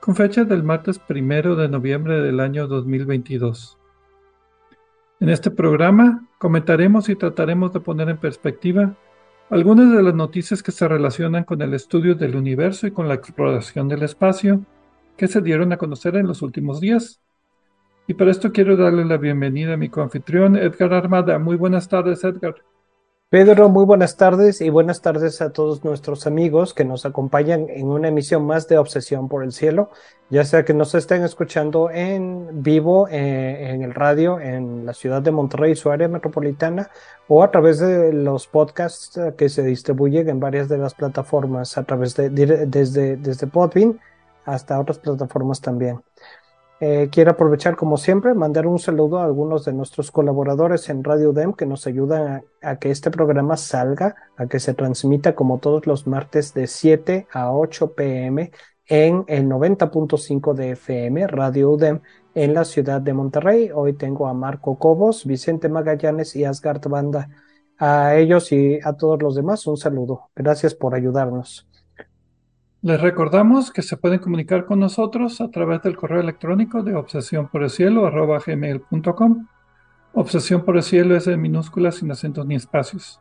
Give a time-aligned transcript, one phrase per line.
[0.00, 3.78] con fecha del martes primero de noviembre del año 2022.
[5.20, 8.94] En este programa comentaremos y trataremos de poner en perspectiva
[9.48, 13.14] algunas de las noticias que se relacionan con el estudio del universo y con la
[13.14, 14.64] exploración del espacio
[15.16, 17.20] que se dieron a conocer en los últimos días.
[18.06, 21.38] Y para esto quiero darle la bienvenida a mi coanfitrión Edgar Armada.
[21.38, 22.56] Muy buenas tardes, Edgar.
[23.28, 27.88] Pedro, muy buenas tardes y buenas tardes a todos nuestros amigos que nos acompañan en
[27.88, 29.90] una emisión más de Obsesión por el Cielo,
[30.30, 35.22] ya sea que nos estén escuchando en vivo eh, en el radio en la ciudad
[35.22, 36.88] de Monterrey, su área metropolitana,
[37.26, 41.82] o a través de los podcasts que se distribuyen en varias de las plataformas, a
[41.82, 43.98] través de desde, desde Podbean
[44.44, 46.00] hasta otras plataformas también.
[46.78, 51.32] Eh, quiero aprovechar, como siempre, mandar un saludo a algunos de nuestros colaboradores en Radio
[51.32, 55.86] DEM que nos ayudan a, que este programa salga, a que se transmita como todos
[55.86, 58.50] los martes de 7 a 8 pm
[58.88, 62.00] en el 90.5 de FM, Radio UDEM,
[62.34, 63.70] en la ciudad de Monterrey.
[63.74, 67.30] Hoy tengo a Marco Cobos, Vicente Magallanes y Asgard Banda.
[67.78, 70.28] A ellos y a todos los demás, un saludo.
[70.34, 71.66] Gracias por ayudarnos.
[72.82, 77.48] Les recordamos que se pueden comunicar con nosotros a través del correo electrónico de obsesión
[77.48, 79.46] por el cielo gmail.com.
[80.12, 83.20] Obsesión por el cielo es en minúsculas sin acentos ni espacios.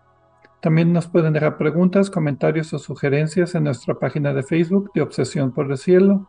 [0.62, 5.52] También nos pueden dejar preguntas, comentarios o sugerencias en nuestra página de Facebook de Obsesión
[5.52, 6.28] por el Cielo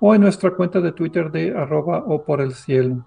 [0.00, 3.06] o en nuestra cuenta de Twitter de arroba o por el cielo.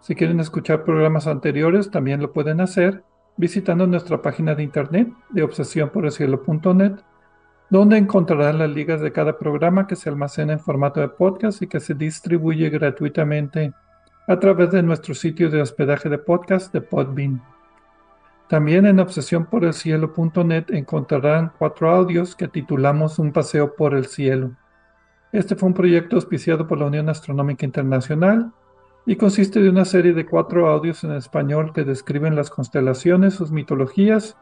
[0.00, 3.04] Si quieren escuchar programas anteriores, también lo pueden hacer
[3.36, 7.00] visitando nuestra página de internet de obsesiónporelcielo.net
[7.70, 11.66] donde encontrarán las ligas de cada programa que se almacena en formato de podcast y
[11.66, 13.72] que se distribuye gratuitamente
[14.26, 17.42] a través de nuestro sitio de hospedaje de podcast de Podbean.
[18.48, 24.52] También en obsesiónporelcielo.net encontrarán cuatro audios que titulamos Un paseo por el cielo.
[25.32, 28.52] Este fue un proyecto auspiciado por la Unión Astronómica Internacional
[29.06, 33.50] y consiste de una serie de cuatro audios en español que describen las constelaciones, sus
[33.50, 34.36] mitologías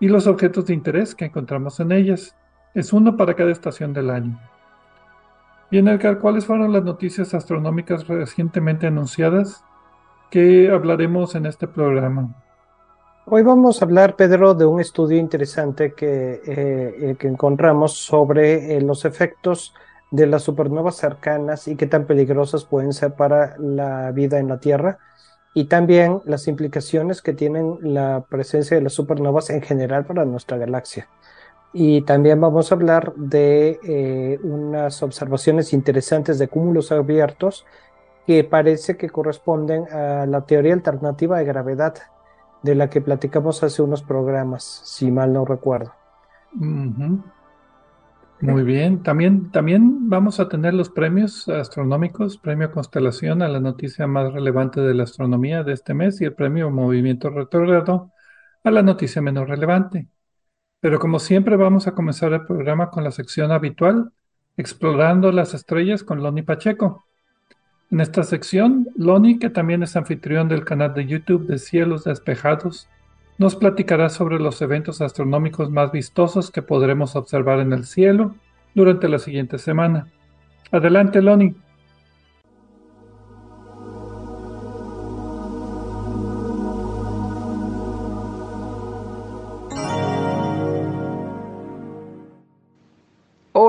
[0.00, 2.36] y los objetos de interés que encontramos en ellas.
[2.76, 4.38] Es uno para cada estación del año.
[5.70, 9.64] Bien, Edgar, ¿cuáles fueron las noticias astronómicas recientemente anunciadas
[10.30, 12.34] que hablaremos en este programa?
[13.24, 18.82] Hoy vamos a hablar, Pedro, de un estudio interesante que, eh, que encontramos sobre eh,
[18.82, 19.72] los efectos
[20.10, 24.60] de las supernovas cercanas y qué tan peligrosas pueden ser para la vida en la
[24.60, 24.98] Tierra
[25.54, 30.58] y también las implicaciones que tienen la presencia de las supernovas en general para nuestra
[30.58, 31.08] galaxia.
[31.78, 37.66] Y también vamos a hablar de eh, unas observaciones interesantes de cúmulos abiertos
[38.26, 41.94] que parece que corresponden a la teoría alternativa de gravedad
[42.62, 45.92] de la que platicamos hace unos programas, si mal no recuerdo.
[48.40, 54.06] Muy bien, también, también vamos a tener los premios astronómicos, premio Constelación a la noticia
[54.06, 58.12] más relevante de la astronomía de este mes y el premio Movimiento Retrógrado
[58.64, 60.08] a la noticia menos relevante.
[60.80, 64.12] Pero como siempre vamos a comenzar el programa con la sección habitual,
[64.56, 67.04] explorando las estrellas con Loni Pacheco.
[67.90, 72.88] En esta sección, Loni, que también es anfitrión del canal de YouTube de Cielos Despejados,
[73.38, 78.34] nos platicará sobre los eventos astronómicos más vistosos que podremos observar en el cielo
[78.74, 80.08] durante la siguiente semana.
[80.72, 81.54] Adelante, Loni.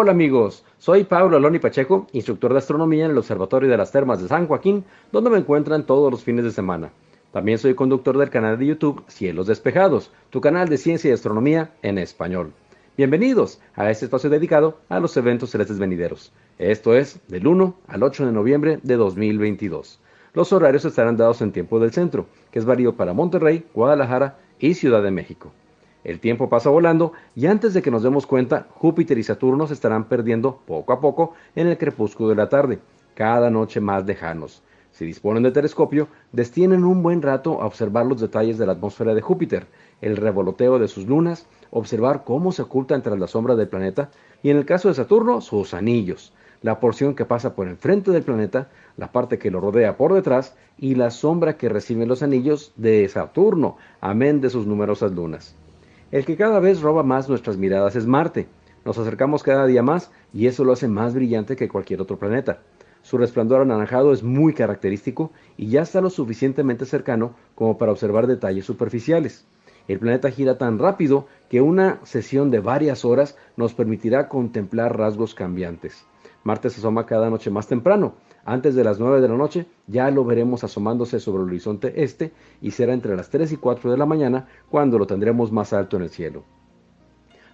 [0.08, 4.22] Hola amigos, soy Pablo Aloni Pacheco, instructor de astronomía en el Observatorio de las Termas
[4.22, 6.94] de San Joaquín, donde me encuentran todos los fines de semana.
[7.34, 11.72] También soy conductor del canal de YouTube Cielos Despejados, tu canal de ciencia y astronomía
[11.82, 12.54] en español.
[12.96, 16.32] Bienvenidos a este espacio dedicado a los eventos celestes venideros.
[16.58, 20.00] Esto es del 1 al 8 de noviembre de 2022.
[20.34, 24.76] Los horarios estarán dados en tiempo del centro, que es válido para Monterrey, Guadalajara y
[24.76, 25.52] Ciudad de México.
[26.08, 29.74] El tiempo pasa volando y antes de que nos demos cuenta, Júpiter y Saturno se
[29.74, 32.80] estarán perdiendo poco a poco en el crepúsculo de la tarde,
[33.14, 34.64] cada noche más lejanos.
[34.92, 39.14] Si disponen de telescopio, destinen un buen rato a observar los detalles de la atmósfera
[39.14, 39.68] de Júpiter,
[40.00, 44.10] el revoloteo de sus lunas, observar cómo se ocultan tras la sombra del planeta
[44.42, 46.32] y en el caso de Saturno, sus anillos,
[46.62, 50.56] la porción que pasa por enfrente del planeta, la parte que lo rodea por detrás
[50.78, 55.58] y la sombra que reciben los anillos de Saturno, amén de sus numerosas lunas.
[56.10, 58.48] El que cada vez roba más nuestras miradas es Marte.
[58.86, 62.60] Nos acercamos cada día más y eso lo hace más brillante que cualquier otro planeta.
[63.02, 68.26] Su resplandor anaranjado es muy característico y ya está lo suficientemente cercano como para observar
[68.26, 69.46] detalles superficiales.
[69.90, 75.36] El planeta gira tan rápido que una sesión de varias horas nos permitirá contemplar rasgos
[75.36, 76.06] cambiantes.
[76.48, 78.14] Marte se asoma cada noche más temprano.
[78.46, 82.32] Antes de las 9 de la noche ya lo veremos asomándose sobre el horizonte este
[82.62, 85.98] y será entre las 3 y 4 de la mañana cuando lo tendremos más alto
[85.98, 86.46] en el cielo.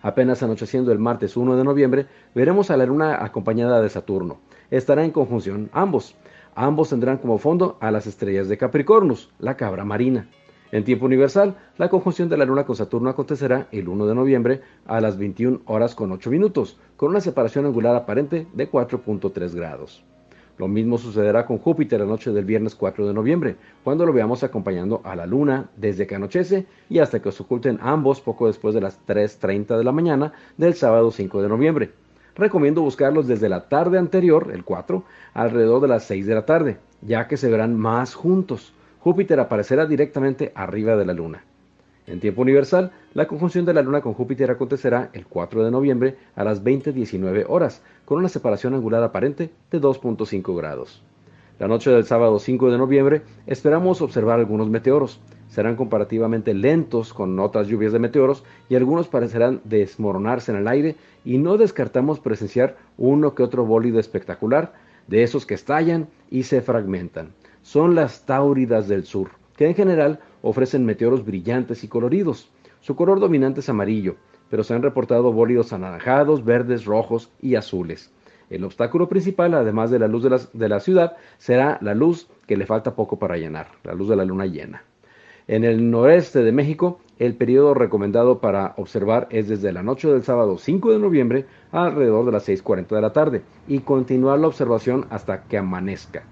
[0.04, 2.06] Apenas anocheciendo el martes 1 de noviembre,
[2.36, 4.42] veremos a la luna acompañada de Saturno.
[4.70, 6.16] Estará en conjunción ambos.
[6.54, 10.30] Ambos tendrán como fondo a las estrellas de Capricornus, la cabra marina.
[10.74, 14.62] En tiempo universal, la conjunción de la Luna con Saturno acontecerá el 1 de noviembre
[14.88, 20.04] a las 21 horas con 8 minutos, con una separación angular aparente de 4.3 grados.
[20.58, 24.44] Lo mismo sucederá con Júpiter la noche del viernes 4 de noviembre, cuando lo veamos
[24.44, 28.74] acompañando a la Luna desde que anochece y hasta que se oculten ambos poco después
[28.74, 31.92] de las 3.30 de la mañana del sábado 5 de noviembre.
[32.36, 35.04] Recomiendo buscarlos desde la tarde anterior, el 4,
[35.36, 38.74] alrededor de las 6 de la tarde, ya que se verán más juntos.
[39.04, 41.44] Júpiter aparecerá directamente arriba de la Luna.
[42.08, 46.16] En tiempo universal, la conjunción de la Luna con Júpiter acontecerá el 4 de noviembre
[46.38, 51.04] a las 20.19 horas, con una separación angular aparente de 2.5 grados.
[51.60, 55.20] La noche del sábado 5 de noviembre esperamos observar algunos meteoros.
[55.50, 60.96] Serán comparativamente lentos con otras lluvias de meteoros y algunos parecerán desmoronarse en el aire
[61.26, 64.72] y no descartamos presenciar uno que otro bólido espectacular,
[65.08, 70.20] de esos que estallan y se fragmentan son las Táuridas del Sur, que en general
[70.42, 72.50] ofrecen meteoros brillantes y coloridos.
[72.82, 74.18] Su color dominante es amarillo,
[74.50, 78.12] pero se han reportado bólidos anaranjados, verdes, rojos y azules.
[78.50, 80.24] El obstáculo principal, además de la luz
[80.54, 84.16] de la, ciudad, será la luz que le falta poco para llenar, la luz de
[84.16, 84.84] la luna llena.
[85.48, 90.24] En el noreste de México, el periodo recomendado para observar es desde la noche del
[90.24, 95.08] sábado 5 de noviembre alrededor de las 6.40 de la tarde y continuar la observación
[95.10, 96.24] hasta que amanezca.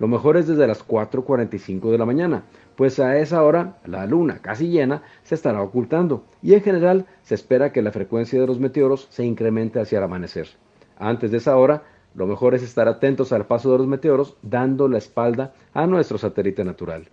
[0.00, 2.44] Lo mejor es desde las 4.45 de la mañana,
[2.74, 7.34] pues a esa hora la luna casi llena se estará ocultando y en general se
[7.34, 10.48] espera que la frecuencia de los meteoros se incremente hacia el amanecer.
[10.98, 11.82] Antes de esa hora,
[12.14, 16.16] lo mejor es estar atentos al paso de los meteoros dando la espalda a nuestro
[16.16, 17.06] satélite natural.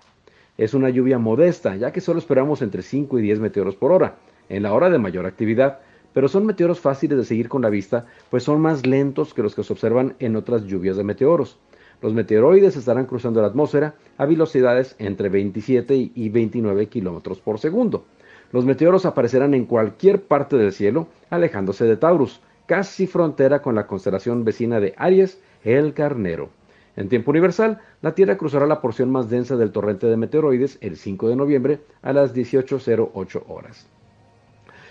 [0.58, 4.16] Es una lluvia modesta, ya que solo esperamos entre 5 y 10 meteoros por hora,
[4.48, 5.80] en la hora de mayor actividad,
[6.14, 9.56] pero son meteoros fáciles de seguir con la vista, pues son más lentos que los
[9.56, 11.60] que se observan en otras lluvias de meteoros.
[12.02, 18.06] Los meteoroides estarán cruzando la atmósfera a velocidades entre 27 y 29 kilómetros por segundo.
[18.52, 23.88] Los meteoros aparecerán en cualquier parte del cielo, alejándose de Taurus, casi frontera con la
[23.88, 26.50] constelación vecina de Aries, el Carnero.
[26.96, 30.98] En tiempo universal, la Tierra cruzará la porción más densa del torrente de meteoroides el
[30.98, 33.88] 5 de noviembre a las 18.08 horas.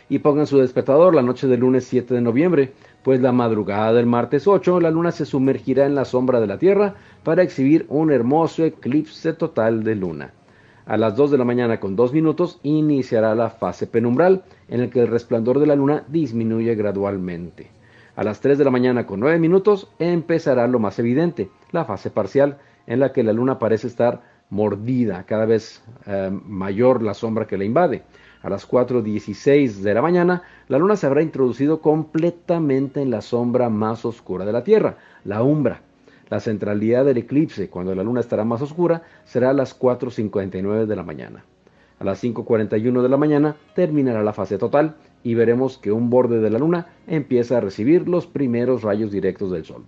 [0.08, 2.72] Y pongan su despertador la noche del lunes 7 de noviembre,
[3.02, 6.58] pues la madrugada del martes 8 la luna se sumergirá en la sombra de la
[6.58, 6.94] Tierra
[7.24, 10.32] para exhibir un hermoso eclipse total de luna.
[10.86, 14.90] A las 2 de la mañana con 2 minutos iniciará la fase penumbral, en la
[14.90, 17.70] que el resplandor de la luna disminuye gradualmente.
[18.14, 22.10] A las 3 de la mañana con 9 minutos empezará lo más evidente, la fase
[22.10, 27.46] parcial, en la que la luna parece estar mordida, cada vez eh, mayor la sombra
[27.48, 28.04] que la invade.
[28.46, 33.70] A las 4.16 de la mañana, la luna se habrá introducido completamente en la sombra
[33.70, 35.80] más oscura de la Tierra, la umbra.
[36.30, 40.94] La centralidad del eclipse, cuando la luna estará más oscura, será a las 4.59 de
[40.94, 41.44] la mañana.
[41.98, 46.38] A las 5.41 de la mañana terminará la fase total y veremos que un borde
[46.38, 49.82] de la luna empieza a recibir los primeros rayos directos del sol.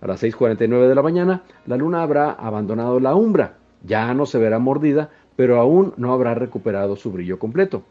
[0.00, 4.38] A las 6.49 de la mañana, la luna habrá abandonado la umbra, ya no se
[4.38, 7.82] verá mordida, pero aún no habrá recuperado su brillo completo.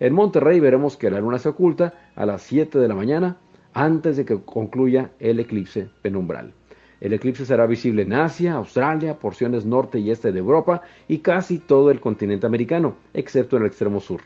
[0.00, 3.36] En Monterrey veremos que la luna se oculta a las 7 de la mañana
[3.72, 6.52] antes de que concluya el eclipse penumbral.
[7.00, 11.58] El eclipse será visible en Asia, Australia, porciones norte y este de Europa y casi
[11.58, 14.20] todo el continente americano, excepto en el extremo sur.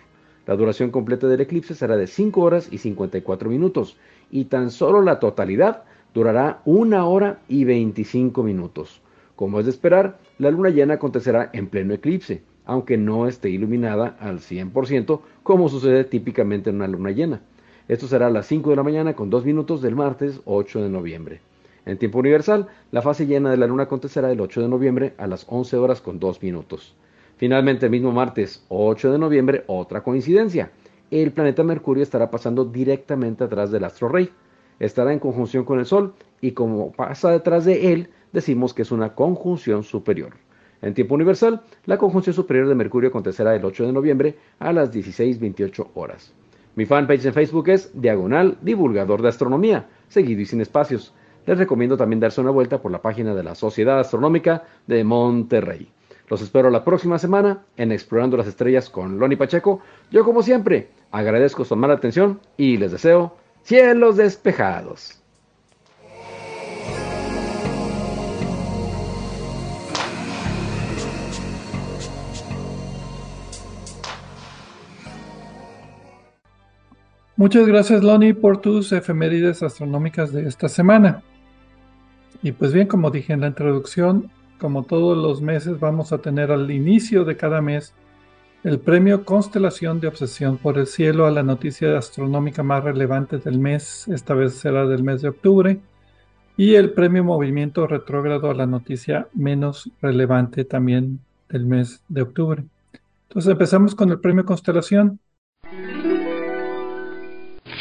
[0.47, 3.97] La duración completa del eclipse será de 5 horas y 54 minutos
[4.31, 9.01] y tan solo la totalidad durará 1 hora y 25 minutos.
[9.37, 14.17] Como es de esperar, la luna llena acontecerá en pleno eclipse, aunque no esté iluminada
[14.21, 17.41] al 100% como sucede típicamente en una luna llena.
[17.89, 20.89] Esto será a las 5 de la mañana con 2 minutos del martes 8 de
[20.91, 21.41] noviembre.
[21.87, 25.29] En tiempo universal, la fase llena de la luna acontecerá el 8 de noviembre a
[25.29, 26.97] las 11 horas con 2 minutos.
[27.37, 30.73] Finalmente, el mismo martes 8 de noviembre, otra coincidencia.
[31.13, 34.31] El planeta Mercurio estará pasando directamente atrás del astro rey.
[34.81, 38.91] Estará en conjunción con el Sol y como pasa detrás de él, decimos que es
[38.91, 40.35] una conjunción superior.
[40.83, 44.93] En tiempo universal, la conjunción superior de Mercurio acontecerá el 8 de noviembre a las
[44.93, 46.33] 16.28 horas.
[46.75, 51.15] Mi fanpage en Facebook es Diagonal Divulgador de Astronomía, seguido y sin espacios.
[51.47, 55.91] Les recomiendo también darse una vuelta por la página de la Sociedad Astronómica de Monterrey.
[56.29, 59.81] Los espero la próxima semana en Explorando las Estrellas con Loni Pacheco.
[60.11, 65.23] Yo como siempre agradezco su amable atención y les deseo cielos despejados.
[77.39, 81.23] Muchas gracias, Loni, por tus efemérides astronómicas de esta semana.
[82.43, 86.51] Y pues bien, como dije en la introducción, como todos los meses, vamos a tener
[86.51, 87.93] al inicio de cada mes
[88.65, 93.59] el premio Constelación de Obsesión por el Cielo a la noticia astronómica más relevante del
[93.59, 95.79] mes, esta vez será del mes de octubre,
[96.57, 102.65] y el premio Movimiento Retrógrado a la noticia menos relevante también del mes de octubre.
[103.29, 105.21] Entonces empezamos con el premio Constelación.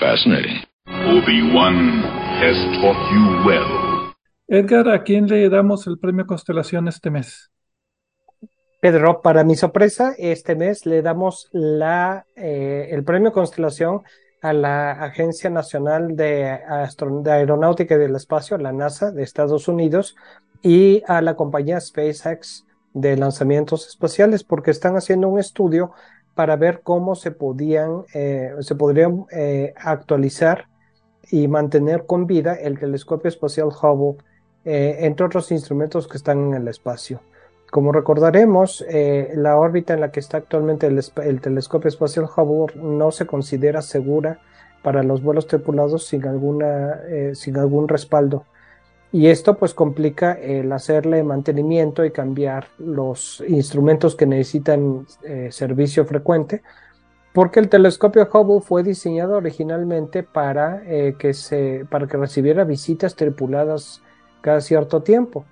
[0.05, 0.61] Fascinating.
[0.85, 2.03] Obi-Wan
[2.37, 4.13] has taught you well.
[4.47, 7.49] Edgar, ¿a quién le damos el premio Constelación este mes?
[8.79, 14.03] Pedro, para mi sorpresa, este mes le damos la, eh, el premio Constelación
[14.43, 16.59] a la Agencia Nacional de,
[17.23, 20.15] de, Aeronáutica y del Espacio, la NASA de Estados Unidos,
[20.61, 25.93] y a la compañía SpaceX de lanzamientos espaciales, porque están haciendo un estudio
[26.35, 30.67] para ver cómo se podían, eh, se podrían eh, actualizar
[31.31, 34.21] y mantener con vida el telescopio espacial Hubble,
[34.65, 37.21] eh, entre otros instrumentos que están en el espacio.
[37.71, 38.85] Como recordaremos,
[39.33, 43.81] la órbita en la que está actualmente el, el, telescopio espacial Hubble no se considera
[43.81, 44.39] segura
[44.83, 47.01] para los vuelos tripulados sin, alguna,
[47.33, 48.45] sin algún respaldo.
[49.11, 56.05] Y esto pues complica el hacerle mantenimiento y cambiar los instrumentos que necesitan eh, servicio
[56.05, 56.61] frecuente,
[57.33, 63.15] porque el telescopio Hubble fue diseñado originalmente para, eh, que se, para que recibiera visitas
[63.15, 64.01] tripuladas
[64.41, 65.45] cada cierto tiempo.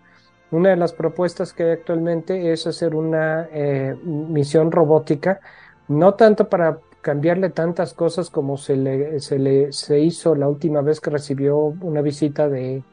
[0.51, 5.39] Una de las propuestas que hay actualmente es hacer una eh, misión robótica,
[5.87, 10.81] no tanto para cambiarle tantas cosas como se le, se le se hizo la última
[10.81, 12.83] vez que recibió una visita de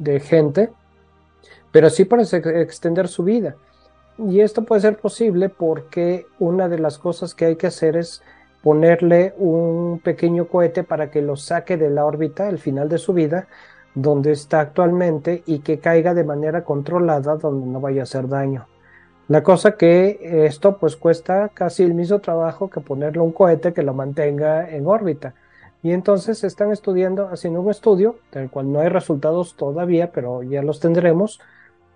[0.00, 0.70] de gente,
[1.70, 3.54] pero sí para extender su vida.
[4.18, 8.22] Y esto puede ser posible porque una de las cosas que hay que hacer es
[8.62, 13.12] ponerle un pequeño cohete para que lo saque de la órbita al final de su
[13.12, 13.46] vida,
[13.94, 18.66] donde está actualmente, y que caiga de manera controlada donde no vaya a hacer daño.
[19.28, 23.82] La cosa que esto pues cuesta casi el mismo trabajo que ponerle un cohete que
[23.82, 25.34] lo mantenga en órbita.
[25.82, 30.62] Y entonces están estudiando, haciendo un estudio, del cual no hay resultados todavía, pero ya
[30.62, 31.40] los tendremos,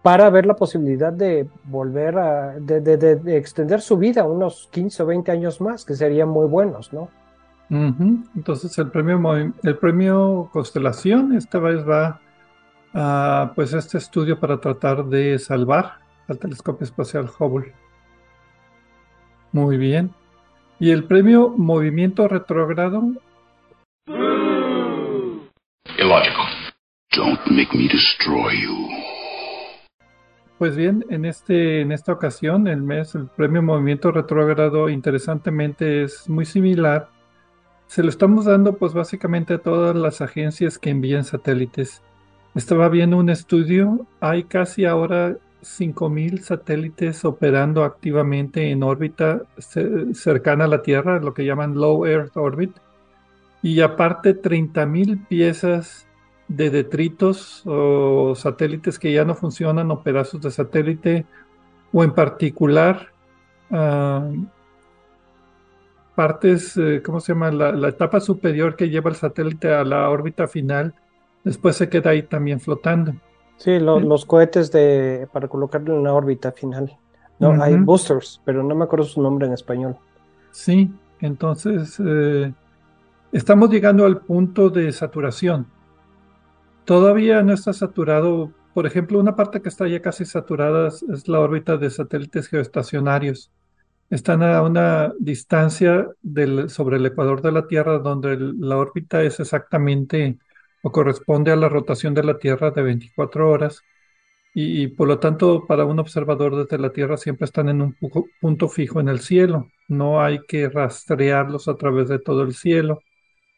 [0.02, 5.06] para ver la posibilidad de volver a, de, de, extender su vida unos 15 o
[5.06, 7.08] 20 años más, que serían muy buenos, ¿no?
[7.70, 9.18] Entonces el premio,
[9.62, 12.20] el premio Constelación esta vez va
[12.92, 15.94] a pues este estudio para tratar de salvar
[16.28, 17.72] al telescopio espacial Hubble.
[19.52, 20.10] Muy bien.
[20.78, 23.02] Y el premio Movimiento Retrógrado
[25.96, 26.46] Illogical.
[27.12, 28.88] Don't make me destroy you.
[30.58, 36.28] Pues bien, en, este, en esta ocasión, el mes, el premio Movimiento Retrógrado, interesantemente, es
[36.28, 37.08] muy similar.
[37.86, 42.02] Se lo estamos dando, pues básicamente a todas las agencias que envían satélites.
[42.56, 49.42] Estaba viendo un estudio, hay casi ahora 5.000 satélites operando activamente en órbita
[50.12, 52.72] cercana a la Tierra, lo que llaman Low Earth Orbit
[53.64, 56.06] y aparte 30.000 piezas
[56.48, 61.24] de detritos o satélites que ya no funcionan o pedazos de satélite
[61.90, 63.08] o en particular
[63.70, 64.28] ah,
[66.14, 67.50] partes, eh, ¿cómo se llama?
[67.52, 70.92] La, etapa superior que lleva el satélite a la órbita final,
[71.42, 73.14] después se queda ahí también flotando.
[73.56, 76.98] Sí, los cohetes de, para colocarlo en la órbita final.
[77.38, 79.96] No, hay boosters, pero no me acuerdo su nombre en español.
[80.50, 82.52] Sí, Entonces, eh,
[83.34, 85.74] estamos llegando al punto de saturación.
[86.84, 88.56] Todavía no está saturado.
[88.72, 93.52] Por ejemplo, una parte que está ya casi saturada es, la órbita de satélites geoestacionarios.
[94.10, 96.08] Están a una distancia
[96.68, 100.38] sobre el ecuador de la Tierra donde la órbita es exactamente
[100.82, 103.82] o corresponde a la rotación de la Tierra de 24 horas
[104.54, 108.30] y, por lo tanto para un observador desde la Tierra siempre están en un pu-
[108.40, 109.68] punto fijo en el cielo.
[109.88, 113.00] No hay que rastrearlos a través de todo el cielo.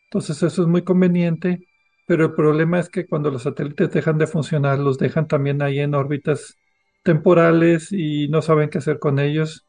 [0.07, 1.67] Entonces eso es muy conveniente,
[2.07, 5.81] pero el problema es que cuando los satélites dejan de funcionar, los dejan también ahí
[5.81, 6.57] en órbitas
[7.03, 9.67] temporales y no saben qué hacer con ellos.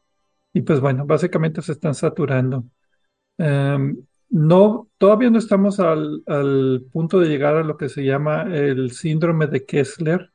[0.52, 2.64] Y pues bueno, básicamente se están saturando.
[3.38, 3.96] Em,
[4.30, 8.92] no, todavía no estamos al, al punto de llegar a lo que se llama el
[8.92, 10.32] síndrome de Kessler.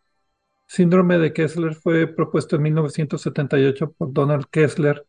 [0.67, 5.05] Síndrome de Kessler fue propuesto en 1978 por Donald Kessler,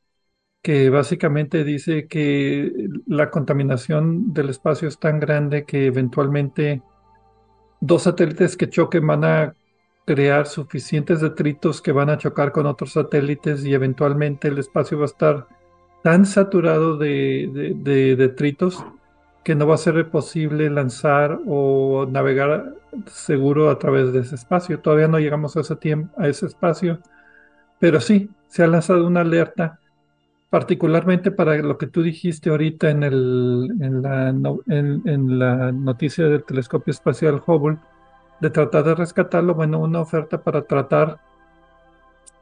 [0.64, 2.72] que básicamente dice que
[3.06, 6.82] la contaminación del espacio es tan grande que eventualmente
[7.80, 9.54] dos satélites que choquen van a
[10.06, 15.04] crear suficientes detritos que van a chocar con otros satélites y eventualmente el espacio va
[15.04, 15.46] a estar
[16.02, 18.84] tan saturado de, de- de detritos
[19.44, 22.74] que no va a ser posible lanzar o navegar
[23.06, 24.80] seguro a través de ese espacio.
[24.80, 27.00] Todavía no llegamos a ese tiempo, a ese espacio,
[27.78, 29.80] pero sí, se ha lanzado una alerta,
[30.54, 37.78] particularmente para lo que tú dijiste ahorita en la, noticia del telescopio espacial Hubble,
[38.40, 41.18] de tratar de rescatarlo, bueno, una oferta para tratar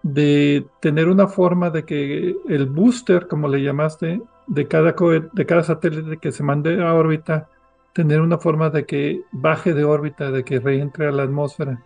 [0.03, 4.95] de tener una forma de que el booster, como le llamaste, de cada,
[5.33, 7.49] de cada satélite que se mande a órbita,
[7.95, 11.83] tener una forma de que baje de órbita, de que reentre a la atmósfera.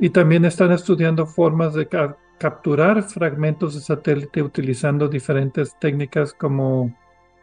[0.00, 1.86] Y también están estudiando formas de
[2.42, 6.92] capturar fragmentos de satélite utilizando diferentes técnicas como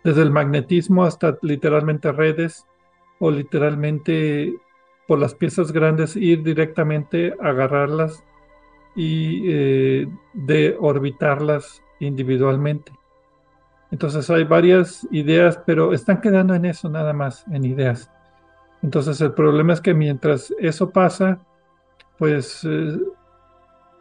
[0.04, 2.66] desde el magnetismo hasta literalmente redes
[3.18, 4.56] o literalmente
[5.08, 8.26] por las piezas grandes ir directamente a agarrarlas
[8.94, 12.92] y eh, de orbitarlas individualmente.
[13.92, 18.12] Entonces hay varias ideas, pero están quedando en eso nada más, en ideas.
[18.84, 21.40] Entonces el problema es que mientras eso pasa,
[22.18, 23.00] pues eh,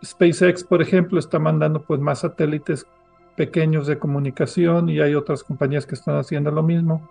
[0.04, 2.86] SpaceX, por ejemplo, está mandando pues más satélites
[3.36, 7.08] pequeños de comunicación y hay otras compañías que están haciendo lo mismo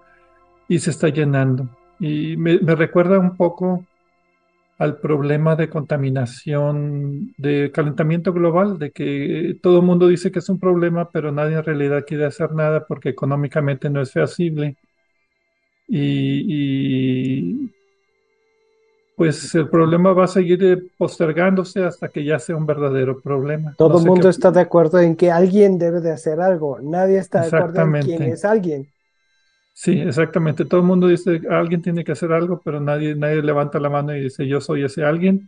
[0.68, 1.68] y se está llenando.
[2.00, 3.86] Y me, recuerda un poco
[4.78, 10.50] al problema de contaminación, de calentamiento global, de que todo el mundo dice que es
[10.50, 14.76] un problema, pero nadie en realidad quiere hacer nada porque económicamente no es feasible.
[15.88, 17.72] Y,
[19.18, 23.78] pues el problema va a seguir eh, postergándose hasta que ya sea un verdadero problema.
[23.78, 26.80] Todo No el mundo qué- está de acuerdo en que alguien debe de hacer algo.
[26.82, 28.92] Nadie está de acuerdo en quién es alguien.
[29.74, 30.66] Sí, exactamente.
[30.66, 34.16] Todo el mundo dice, alguien tiene que hacer algo, pero nadie, nadie levanta la mano
[34.16, 35.48] y dice, yo soy ese alguien.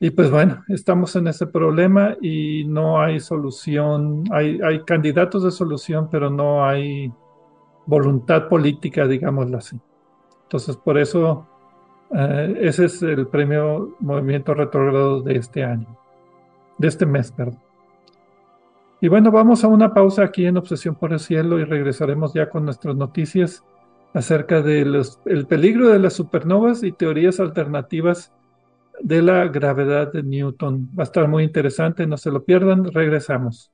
[0.00, 4.24] Y pues bueno, estamos en ese problema y no hay solución.
[4.32, 7.10] Hay, hay candidatos de solución, pero no hay
[7.86, 9.80] voluntad política, digámoslo así.
[10.44, 11.50] Entonces, por eso,
[12.14, 15.98] eh, ese es el premio Movimiento Retrógrado de este año,
[16.78, 17.58] de este mes, perdón.
[19.00, 22.48] Y bueno, vamos a una pausa aquí en Obsesión por el Cielo y regresaremos ya
[22.48, 23.62] con nuestras noticias
[24.14, 25.02] acerca del
[25.48, 28.32] peligro de las supernovas y teorías alternativas
[29.00, 30.88] de la gravedad de Newton.
[30.98, 33.73] Va a estar muy interesante, no se lo pierdan, regresamos.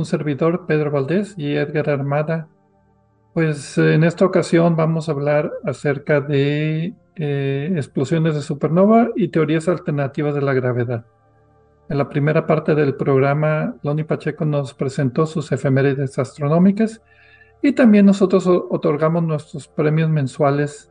[0.00, 2.48] Un servidor, Pedro Valdés y Edgar Armada.
[3.34, 9.68] Pues en esta ocasión vamos a hablar acerca de eh, explosiones de supernova y teorías
[9.68, 11.04] alternativas de la gravedad.
[11.90, 17.02] En la primera parte del programa, Loni Pacheco nos presentó sus efemérides astronómicas
[17.60, 20.90] y también nosotros otorgamos nuestros premios mensuales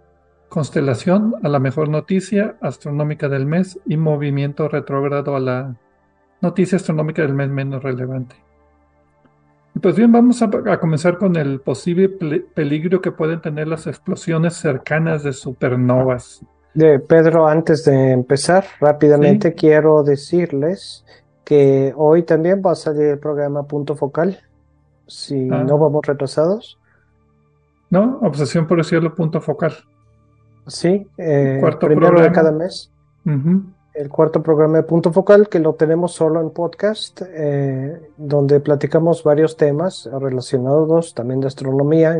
[0.50, 5.76] Constelación a la mejor noticia astronómica del mes y movimiento retrógrado a la
[6.42, 8.36] noticia astronómica del mes menos relevante.
[9.82, 15.24] Pues bien, vamos a, comenzar con el posible peligro que pueden tener las explosiones cercanas
[15.24, 16.44] de supernovas.
[16.74, 21.06] De Pedro, antes de empezar, rápidamente quiero decirles
[21.44, 24.40] que hoy también va a salir el programa Punto Focal,
[25.08, 25.64] si ah.
[25.64, 26.80] no vamos retrasados.
[27.90, 29.74] No, Obsesión por el Cielo Punto Focal.
[30.68, 32.92] Sí, eh, primero de cada mes.
[34.00, 39.26] El cuarto programa de Punto Focal, que lo tenemos solo en podcast, eh, donde platicamos
[39.26, 42.18] varios temas relacionados también de astronomía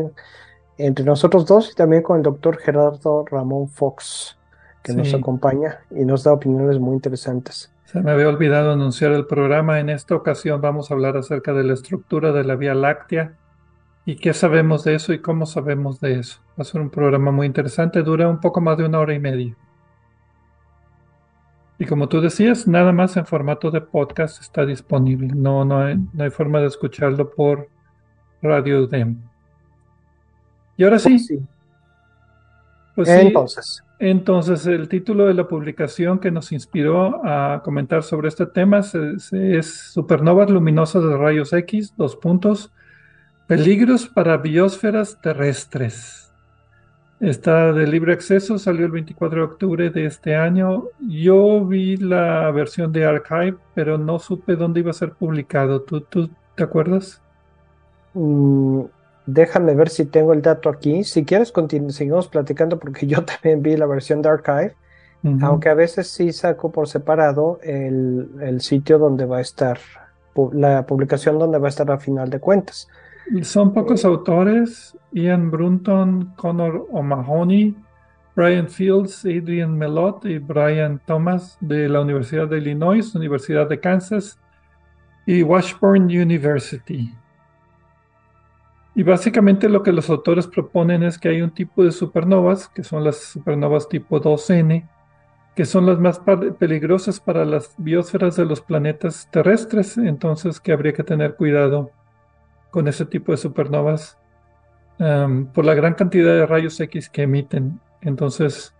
[0.76, 4.36] entre nosotros dos y también con el doctor Gerardo Ramón Fox,
[4.82, 7.72] que nos acompaña y nos da opiniones muy interesantes.
[7.86, 9.80] Se me había olvidado anunciar el programa.
[9.80, 13.38] En esta ocasión vamos a hablar acerca de la estructura de la Vía Láctea
[14.06, 16.40] ¿Y qué sabemos de eso y cómo sabemos de eso?
[16.58, 19.18] Va a ser un programa muy interesante, dura un poco más de una hora y
[19.18, 19.56] media.
[21.80, 25.28] Y como tú decías, nada más en formato de podcast está disponible.
[25.34, 27.70] No, no, hay, no hay forma de escucharlo por
[28.42, 29.18] Radio Dem.
[30.76, 31.16] Y ahora sí.
[32.94, 33.14] Pues sí.
[33.14, 33.82] entonces.
[33.98, 38.94] Entonces, el título de la publicación que nos inspiró a comentar sobre este tema es,
[39.32, 42.70] es Supernovas luminosas de rayos X, dos puntos,
[43.46, 46.29] Peligros para biosferas terrestres.
[47.20, 50.84] Está de libre acceso, salió el 24 de octubre de este año.
[51.06, 55.82] Yo vi la versión de Archive, pero no supe dónde iba a ser publicado.
[55.82, 57.20] ¿Tú, tú te acuerdas?
[58.14, 58.84] Mm,
[59.26, 61.04] déjame ver si tengo el dato aquí.
[61.04, 61.52] Si quieres,
[61.90, 64.74] seguimos platicando porque yo también vi la versión de Archive.
[65.42, 69.78] Aunque a veces sí saco por separado el, el sitio donde va a estar,
[70.54, 72.88] la publicación donde va a estar a final de cuentas.
[73.42, 77.76] Son pocos autores, Ian Brunton, Connor O'Mahony,
[78.34, 84.40] Brian Fields, Adrian Melot y Brian Thomas de la Universidad de Illinois, Universidad de Kansas
[85.26, 87.14] y Washburn University.
[88.96, 92.82] Y básicamente lo que los autores proponen es que hay un tipo de supernovas, que
[92.82, 94.88] son las supernovas tipo 2N,
[95.54, 96.20] que son las más
[96.58, 101.92] peligrosas para las biosferas de los planetas terrestres, entonces que habría que tener cuidado
[102.70, 104.18] con ese tipo de supernovas
[104.98, 107.80] em, por la gran cantidad de rayos X que emiten.
[108.02, 108.74] Entonces,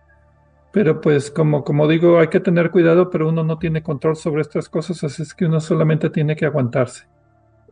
[0.71, 4.41] pero pues como, como digo, hay que tener cuidado, pero uno no tiene control sobre
[4.41, 7.05] estas cosas, así es que uno solamente tiene que aguantarse.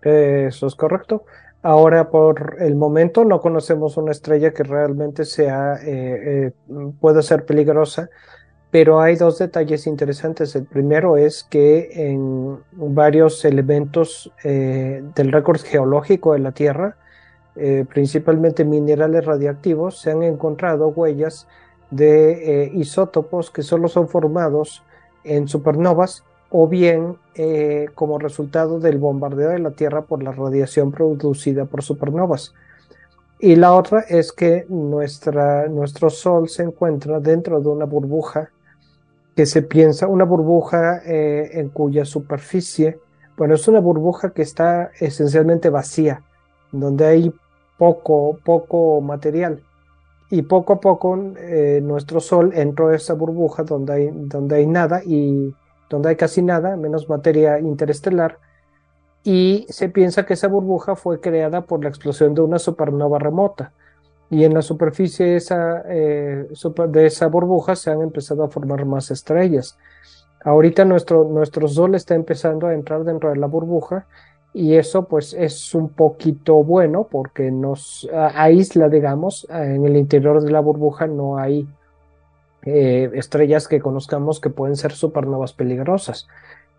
[0.01, 1.25] Eso es correcto.
[1.61, 6.51] Ahora, por el momento, no conocemos una estrella que realmente sea, eh, eh,
[7.01, 8.09] pueda ser peligrosa
[8.71, 10.55] pero hay dos detalles interesantes.
[10.55, 16.95] El primero es que en varios elementos eh, del récord geológico de la Tierra,
[17.55, 21.47] eh, principalmente minerales radiactivos, se han encontrado huellas
[21.89, 24.83] de eh, isótopos que solo son formados
[25.23, 27.17] en supernovas o bien
[27.95, 32.53] como resultado del bombardeo de la Tierra por la radiación producida por supernovas.
[33.39, 38.49] Y la otra es que nuestro Sol se encuentra dentro de una burbuja
[39.39, 42.99] que se piensa una burbuja eh, en cuya superficie,
[43.37, 46.23] bueno, es una burbuja que está esencialmente vacía,
[46.73, 47.33] donde hay
[47.77, 49.63] poco, poco material.
[50.29, 54.67] Y poco a poco eh, nuestro Sol entró a esa burbuja donde hay, donde hay
[54.67, 55.55] nada y
[55.89, 58.39] donde hay casi nada, menos materia interestelar.
[59.23, 63.71] Y se piensa que esa burbuja fue creada por la explosión de una supernova remota
[64.29, 66.47] y en la superficie eh,
[66.89, 69.77] de esa burbuja se han empezado a formar más estrellas.
[70.43, 74.05] Ahorita nuestro, nuestro Sol está empezando a entrar dentro de la burbuja
[74.53, 80.51] y eso pues es un poquito bueno porque nos aísla, digamos, en el interior de
[80.51, 81.67] la burbuja no hay
[82.63, 86.27] eh, estrellas que conozcamos que pueden ser supernovas peligrosas.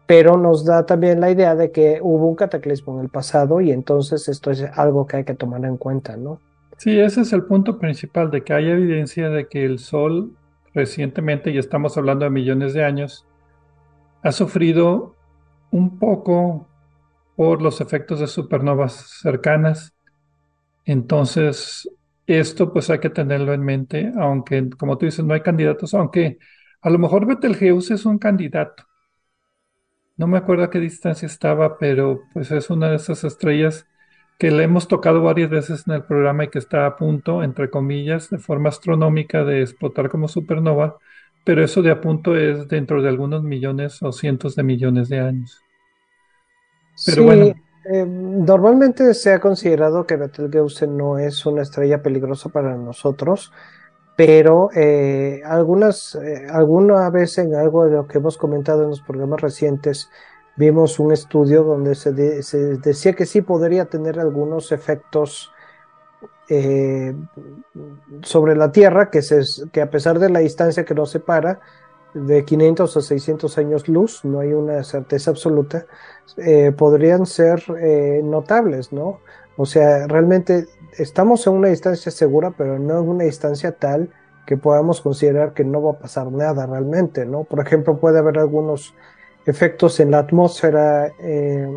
[0.07, 3.71] pero nos da también la idea de que hubo un cataclismo en el pasado y
[3.73, 6.41] entonces esto es algo que hay que tomar en cuenta, ¿no?
[6.81, 10.35] Sí, ese es el punto principal, de que hay evidencia de que el Sol
[10.73, 13.27] recientemente, y estamos hablando de millones de años,
[14.23, 15.14] ha sufrido
[15.71, 16.66] un poco
[17.37, 19.95] por los efectos de supernovas cercanas.
[20.87, 21.87] Entonces,
[22.27, 26.38] esto pues hay que tenerlo en mente, aunque como tú dices, no hay candidatos, aunque
[26.81, 28.85] a lo mejor Betelgeuse es un candidato.
[30.16, 33.87] No me acuerdo a qué distancia estaba, pero pues es una de esas estrellas
[34.40, 37.68] que le hemos tocado varias veces en el programa y que está a punto, entre
[37.68, 40.96] comillas, de forma astronómica de explotar como supernova,
[41.44, 45.20] pero eso de a punto es dentro de algunos millones o cientos de millones de
[45.20, 45.61] años.
[47.05, 47.55] Pero bueno.
[47.85, 53.53] Eh, normalmente se ha considerado que Betelgeuse no es una estrella peligrosa para nosotros,
[54.16, 59.03] pero eh, algunas, eh, alguna vez en algo de lo que hemos comentado en los
[59.03, 60.09] programas recientes,
[60.61, 65.51] vimos un estudio donde se, decía que sí podría tener algunos efectos
[68.23, 71.61] sobre la Tierra, que, se, que a pesar de la distancia que nos separa,
[72.12, 75.87] de 500 a 600 años luz, no hay una certeza absoluta,
[76.37, 79.20] eh, podrían ser eh, notables, ¿no?
[79.57, 80.66] O sea, realmente
[80.99, 84.11] estamos en una distancia segura, pero no en una distancia tal
[84.44, 87.44] que podamos considerar que no va a pasar nada realmente, ¿no?
[87.44, 88.94] Por ejemplo, puede haber algunos
[89.51, 91.69] efectos en la atmósfera eh,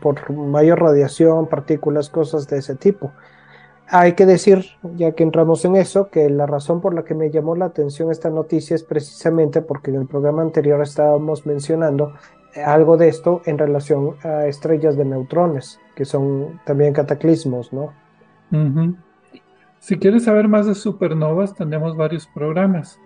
[0.00, 3.12] por mayor radiación, partículas, cosas de ese tipo.
[3.88, 4.64] Hay que decir,
[4.96, 8.10] ya que entramos en eso, que la razón por la que me llamó la atención
[8.10, 12.14] esta noticia es precisamente porque en el programa anterior estábamos mencionando
[12.64, 17.92] algo de esto en relación a estrellas de neutrones, que son también cataclismos, ¿no?
[19.78, 22.98] Si quieres saber más de supernovas, tenemos varios programas.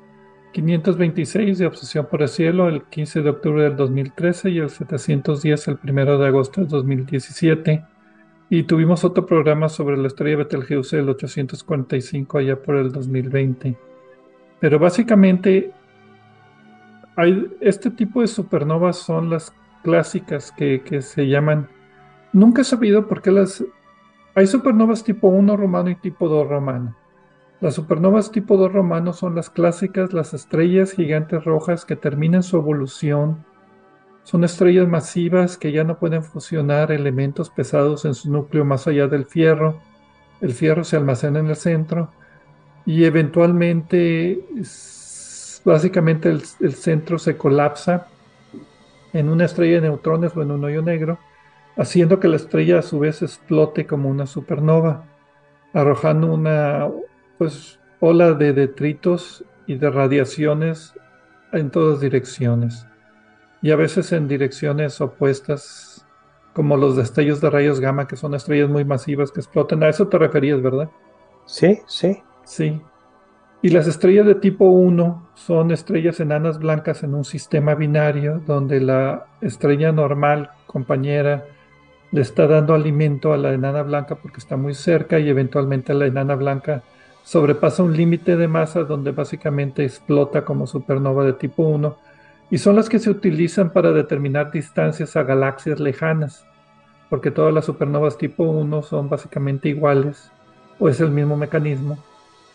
[0.52, 5.68] 526 de Obsesión por el Cielo el 15 de octubre del 2013 y el 710
[5.68, 7.84] el 1 de agosto del 2017.
[8.48, 13.76] Y tuvimos otro programa sobre la estrella de Betelgeuse el 845 allá por el 2020.
[14.58, 15.72] Pero básicamente
[17.60, 21.68] este tipo de supernovas son las clásicas que, se llaman.
[22.32, 23.64] Nunca he sabido por qué las.
[24.34, 26.96] Hay supernovas tipo 1 romano y tipo 2 romano.
[27.60, 32.56] Las supernovas tipo 2 romano son las clásicas, las estrellas gigantes rojas que terminan su
[32.56, 33.44] evolución.
[34.22, 39.08] Son estrellas masivas que ya no pueden fusionar elementos pesados en su núcleo más allá
[39.08, 39.78] del fierro.
[40.40, 42.10] El fierro se almacena en el centro
[42.86, 44.42] y eventualmente
[45.62, 48.06] básicamente el, centro se colapsa
[49.12, 51.18] en una estrella de neutrones o en un hoyo negro,
[51.76, 55.04] haciendo que la estrella a su vez explote como una supernova,
[55.74, 56.88] arrojando una
[57.40, 60.92] pues, ola de detritos y de radiaciones
[61.52, 62.86] en todas direcciones,
[63.62, 66.06] y a veces en direcciones opuestas,
[66.52, 69.82] como los destellos de rayos gamma, que son estrellas muy masivas que explotan.
[69.82, 70.90] A eso te referías, ¿verdad?
[71.46, 72.22] Sí, sí.
[72.44, 72.82] Sí,
[73.62, 78.80] y las estrellas de tipo 1 son estrellas enanas blancas en un sistema binario donde
[78.80, 81.46] la estrella normal, compañera,
[82.12, 86.04] le está dando alimento a la enana blanca porque está muy cerca y eventualmente la
[86.04, 86.82] enana blanca
[87.24, 91.96] sobrepasa un límite de masa donde básicamente explota como supernova de tipo 1
[92.50, 96.44] y son las que se utilizan para determinar distancias a galaxias lejanas
[97.08, 100.30] porque todas las supernovas tipo 1 son básicamente iguales
[100.78, 101.98] o es el mismo mecanismo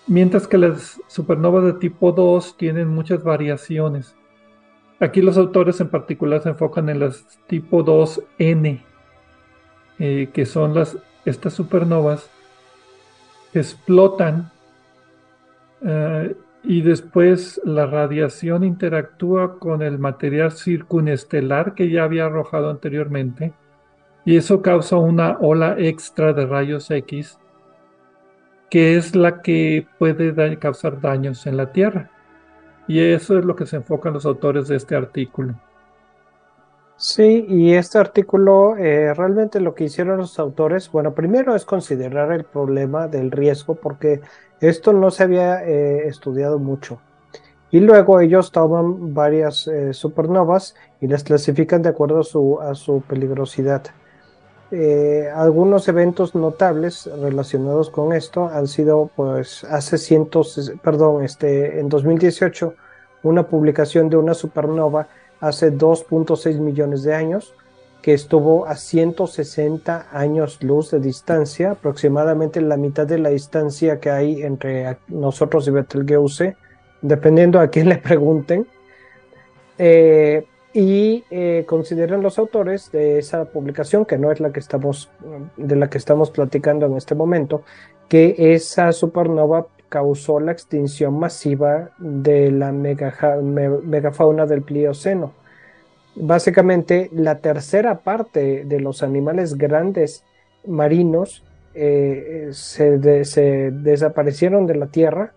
[0.08, 4.15] mientras que las supernovas de tipo 2 tienen muchas variaciones.
[4.99, 8.82] Aquí los autores en particular se enfocan en las tipo 2N,
[9.99, 12.30] eh, que son las, estas supernovas
[13.51, 14.51] que explotan
[15.81, 23.53] eh, y después la radiación interactúa con el material circunestelar que ya había arrojado anteriormente
[24.25, 27.39] y eso causa una ola extra de rayos X
[28.69, 32.09] que es la que puede causar daños en la Tierra.
[32.88, 35.55] Y eso es lo que se enfocan los autores de este artículo.
[36.97, 42.31] Sí, y este artículo eh, realmente lo que hicieron los autores, bueno, primero es considerar
[42.31, 44.21] el problema del riesgo porque
[44.69, 46.99] esto no se había eh, estudiado mucho.
[47.71, 52.75] Y luego ellos toman varias eh, supernovas y las clasifican de acuerdo a su, a
[52.75, 53.84] su peligrosidad.
[54.71, 61.89] Eh, algunos eventos notables relacionados con esto han sido, pues, hace cientos, perdón, este, en
[61.89, 62.73] 2018,
[63.23, 65.08] una publicación de una supernova
[65.39, 67.54] hace 2.6 millones de años,
[68.05, 74.11] que estuvo a 160 años luz de distancia, aproximadamente la mitad de la distancia que
[74.11, 76.55] hay entre nosotros y Betelgeuse,
[77.01, 78.67] dependiendo a quién le pregunten.
[79.79, 85.09] Eh, y eh, consideran los autores de esa publicación, que no es la que estamos,
[85.57, 87.63] de la que estamos platicando en este momento,
[88.07, 95.33] que esa supernova causó la extinción masiva de la megafauna del Plioceno.
[96.15, 100.23] Básicamente, la tercera parte de los animales grandes
[100.65, 105.34] marinos eh, se, desaparecieron de la Tierra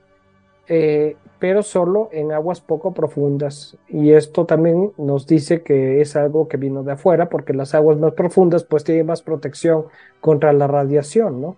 [0.69, 3.77] eh, pero solo en aguas poco profundas.
[3.89, 7.99] Y esto también nos dice que es algo que vino de afuera, porque las aguas
[7.99, 9.85] más profundas pues tienen más protección
[10.21, 11.57] contra la radiación, ¿no?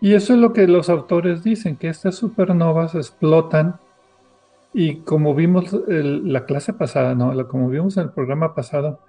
[0.00, 3.76] Y eso es lo que los autores dicen, que estas supernovas explotan
[4.74, 7.46] y como vimos la clase pasada, ¿no?
[7.48, 9.00] Como vimos en el programa pasado,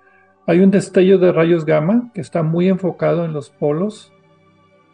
[0.45, 4.11] hay un destello de rayos gamma que está muy enfocado en los polos,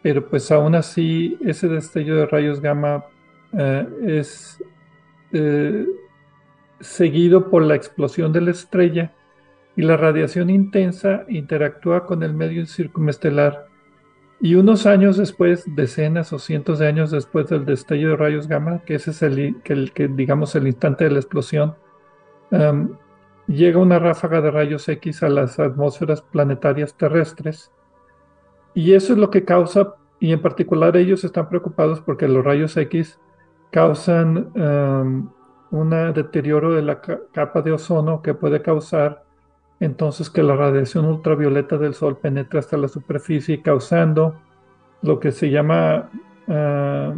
[0.02, 3.04] pero pues aún así ese destello de rayos gamma
[3.52, 4.62] eh, es
[5.32, 5.86] eh,
[6.78, 9.12] seguido por la explosión de la estrella
[9.76, 13.66] y la radiación intensa interactúa con el medio circunestelar
[14.40, 18.82] y unos años después, decenas o cientos de años después del destello de rayos gamma,
[18.84, 21.74] que ese es el, que, digamos el instante de la explosión,
[22.50, 22.96] em,
[23.46, 27.70] llega una ráfaga de rayos X a las atmósferas planetarias terrestres.
[28.72, 32.76] Y eso es lo que causa, y en particular ellos están preocupados porque los rayos
[32.78, 33.20] X
[33.70, 35.30] causan um,
[35.70, 39.24] un deterioro de la capa de ozono que puede causar
[39.80, 44.38] entonces que la radiación ultravioleta del Sol penetre hasta la superficie causando
[45.02, 46.10] lo que se llama
[46.46, 47.14] uh,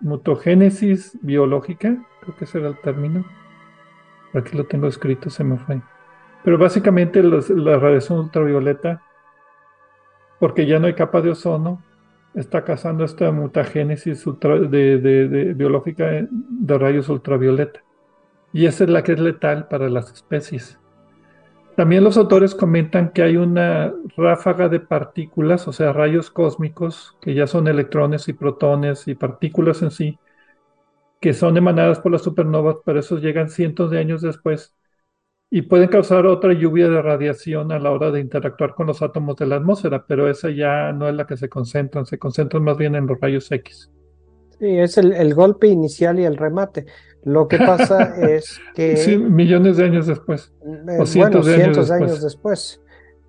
[0.00, 3.24] mutogénesis biológica, creo que ese era el término.
[4.34, 5.80] Aquí lo tengo escrito, se me fue.
[6.44, 9.02] Pero básicamente la radiación ultravioleta,
[10.38, 11.82] porque ya no hay capa de ozono,
[12.34, 17.80] está causando esta mutagénesis de, biológica de rayos ultravioleta.
[18.52, 20.78] Y esa es la que es letal para las especies.
[21.78, 27.34] También los autores comentan que hay una ráfaga de partículas, o sea, rayos cósmicos, que
[27.34, 30.18] ya son electrones y protones y partículas en sí,
[31.20, 34.74] que son emanadas por las supernovas, pero esos llegan cientos de años después
[35.50, 39.36] y pueden causar otra lluvia de radiación a la hora de interactuar con los átomos
[39.36, 42.76] de la atmósfera, pero esa ya no es la que se concentran, se concentran más
[42.76, 43.88] bien en los rayos X.
[44.58, 46.86] Sí, es el, golpe inicial y el remate.
[47.24, 48.96] Lo que pasa es que...
[48.96, 50.52] Sí, millones de años después.
[50.98, 52.80] o cientos de años después.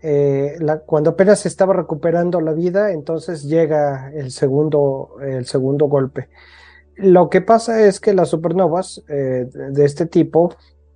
[0.02, 6.30] Eh, cuando apenas se estaba recuperando la vida, entonces llega el segundo, el segundo golpe.
[6.96, 10.56] Lo que pasa es que las supernovas eh, de este tipo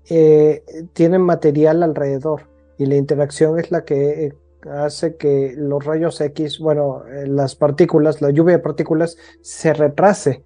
[0.09, 4.33] eh, tienen material alrededor y la interacción es la que eh,
[4.69, 10.43] hace que los rayos X, bueno, eh, las partículas, la lluvia de partículas se retrase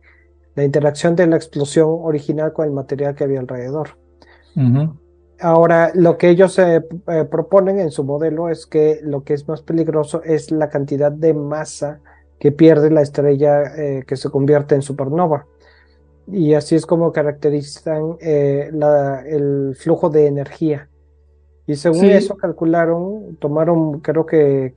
[0.57, 3.97] la interacción de la explosión original con el material que había alrededor.
[5.39, 6.59] Ahora, lo que ellos
[7.31, 11.33] proponen en su modelo es que lo que es más peligroso es la cantidad de
[11.33, 11.99] masa
[12.39, 15.45] que pierde la estrella que se convierte en supernova
[16.31, 18.69] y así es como caracterizan eh,
[19.27, 20.89] el flujo de energía.
[21.65, 24.73] Y según eso calcularon, tomaron creo que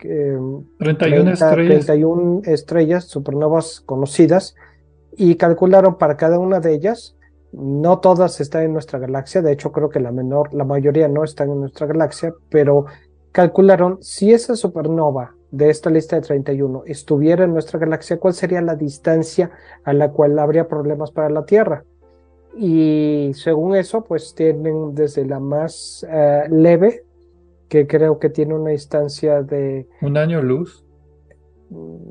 [0.79, 1.87] 31, estrellas.
[1.87, 4.57] 31 estrellas supernovas conocidas
[5.17, 7.17] y calcularon para cada una de ellas,
[7.53, 11.25] no todas están en nuestra galaxia, de hecho creo que la menor, la mayoría no
[11.25, 12.87] están en nuestra galaxia, pero
[13.33, 18.61] calcularon si esa supernova de esta lista de 31 estuviera en nuestra galaxia, ¿cuál sería
[18.61, 19.51] la distancia
[19.85, 21.85] a la cual habría problemas para la Tierra?
[22.57, 27.05] Y según eso, pues tienen desde la más eh, leve,
[27.69, 29.87] que creo que tiene una distancia de...
[30.03, 30.85] Un año luz.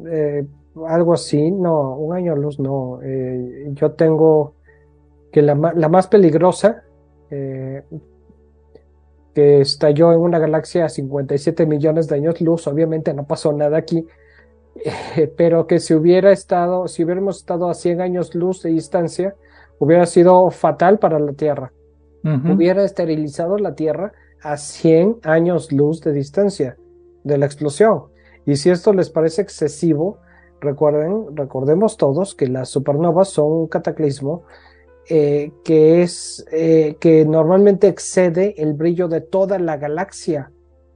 [0.10, 0.46] Eh,
[0.88, 3.00] algo así, no, un año luz no.
[3.04, 4.56] Eh, yo tengo
[5.32, 6.84] que la, la más peligrosa
[7.30, 7.84] que
[9.62, 14.08] estalló en una galaxia a 57 millones de años luz, obviamente no pasó nada aquí,
[15.38, 19.36] pero que si hubiera estado, si hubiéramos estado a 100 años luz de distancia,
[19.78, 21.74] hubiera sido fatal para la Tierra.
[22.22, 24.12] Hubiera esterilizado la Tierra
[24.42, 26.76] a 100 años luz de distancia
[27.24, 28.04] de la explosión.
[28.46, 30.18] Y si esto les parece excesivo,
[30.62, 34.44] recuerden, recordemos todos que las supernovas son un cataclismo
[35.10, 40.52] eh, que es eh, que normalmente excede el brillo de toda la galaxia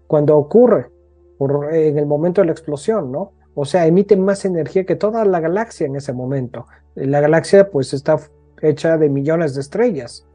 [0.05, 0.91] cuando ocurre
[1.38, 3.32] por, en el momento de la explosión, ¿no?
[3.55, 6.68] O sea, emite más energía que toda la galaxia en ese momento.
[6.95, 8.18] La galaxia pues está
[8.61, 10.28] hecha de millones de estrellas.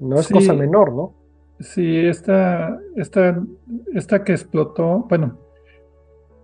[0.00, 1.14] No es cosa menor, ¿no?
[1.60, 3.42] Sí, esta, esta,
[3.94, 5.38] esta que explotó, bueno,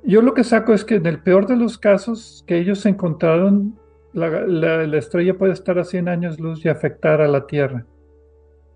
[0.09, 3.79] yo lo que saco es que en el peor de los casos que ellos encontraron
[4.15, 7.85] la, estrella puede estar a 100 años luz y afectar a la Tierra.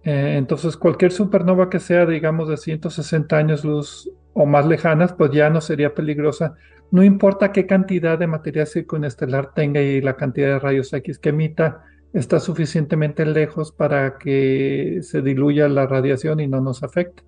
[0.04, 5.30] Eh, entonces, cualquier supernova que sea, digamos, de 160 años luz o más lejanas, pues
[5.30, 6.54] ya no sería peligrosa.
[6.90, 11.30] No importa qué cantidad de material circunestelar tenga y la cantidad de rayos X que
[11.30, 17.22] emita, está suficientemente lejos para que se diluya la radiación y no nos afecte.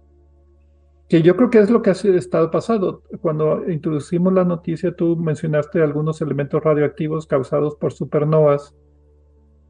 [1.15, 3.05] Que yo creo que es lo que ha estado pasando.
[3.21, 8.75] Cuando introducimos la noticia, tú mencionaste algunos elementos radioactivos causados por supernovas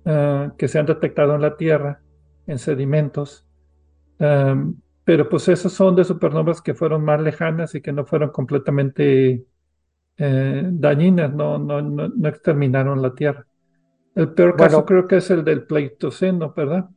[0.06, 2.00] uh, que se han detectado en la Tierra,
[2.46, 3.46] en sedimentos.
[4.18, 8.30] Um, pero pues esos son de supernovas que fueron más lejanas y que no fueron
[8.30, 9.44] completamente
[10.16, 13.46] eh, dañinas, no, no, no, no, exterminaron la Tierra.
[14.14, 16.88] El peor bueno, caso creo que es el del Pleistoceno, ¿verdad?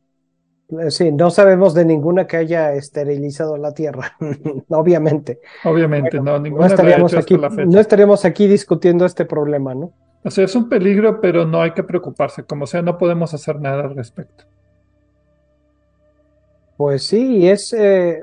[0.90, 4.16] Sí, no sabemos de ninguna que haya esterilizado la Tierra,
[4.68, 5.40] obviamente.
[5.64, 9.92] Obviamente, bueno, no, ninguna no estaríamos, aquí, no estaríamos aquí discutiendo este problema, ¿no?
[10.24, 13.60] O sea, es un peligro, pero no hay que preocuparse, como sea, no podemos hacer
[13.60, 14.44] nada al respecto.
[16.76, 18.20] Pues sí, es eh,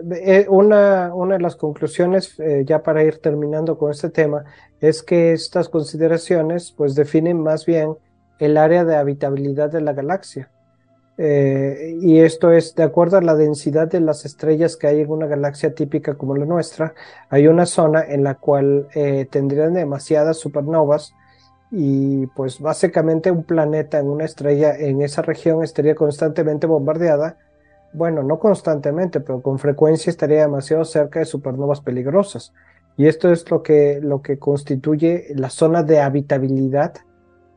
[0.47, 4.45] una, una, de las conclusiones, eh, ya para ir terminando con este tema,
[4.79, 7.95] es que estas consideraciones pues definen más bien
[8.39, 10.51] el área de habitabilidad de la galaxia.
[11.17, 15.09] Eh, y esto es de acuerdo a la densidad de las estrellas que hay en
[15.09, 16.93] una galaxia típica como la nuestra,
[17.29, 21.13] hay una zona en la cual eh, tendrían demasiadas supernovas
[21.71, 27.37] y pues básicamente un planeta en una estrella en esa región estaría constantemente bombardeada
[27.95, 32.53] bueno, no constantemente, pero con frecuencia estaría demasiado cerca de supernovas peligrosas.
[32.97, 36.93] Y esto es lo que, lo que constituye la zona de habitabilidad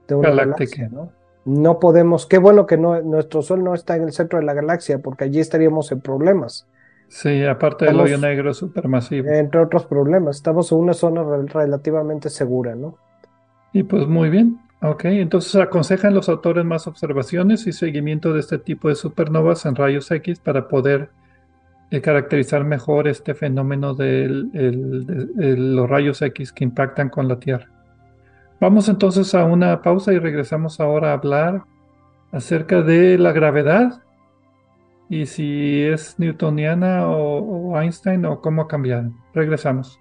[0.06, 0.82] de una Galáctica.
[0.82, 1.17] galaxia, ¿no?
[1.48, 4.52] No podemos, qué bueno que no, nuestro Sol no está en el centro de la
[4.52, 6.66] galaxia, porque allí estaríamos en problemas.
[7.08, 9.30] Sí, aparte del hoyo negro supermasivo.
[9.30, 12.96] Entre otros problemas, estamos en una zona relativamente segura, ¿no?
[13.72, 14.58] Y pues muy bien.
[14.82, 19.74] Ok, entonces aconsejan los autores más observaciones y seguimiento de este tipo de supernovas en
[19.74, 21.08] rayos X para poder
[21.90, 27.40] eh, caracterizar mejor este fenómeno de, el, de, los rayos X que impactan con la
[27.40, 27.70] Tierra.
[28.60, 31.62] Vamos entonces a una pausa y regresamos ahora a hablar
[32.32, 34.02] acerca de la gravedad
[35.08, 39.12] y si es newtoniana o, Einstein o cómo ha cambiado.
[39.32, 40.00] Regresamos.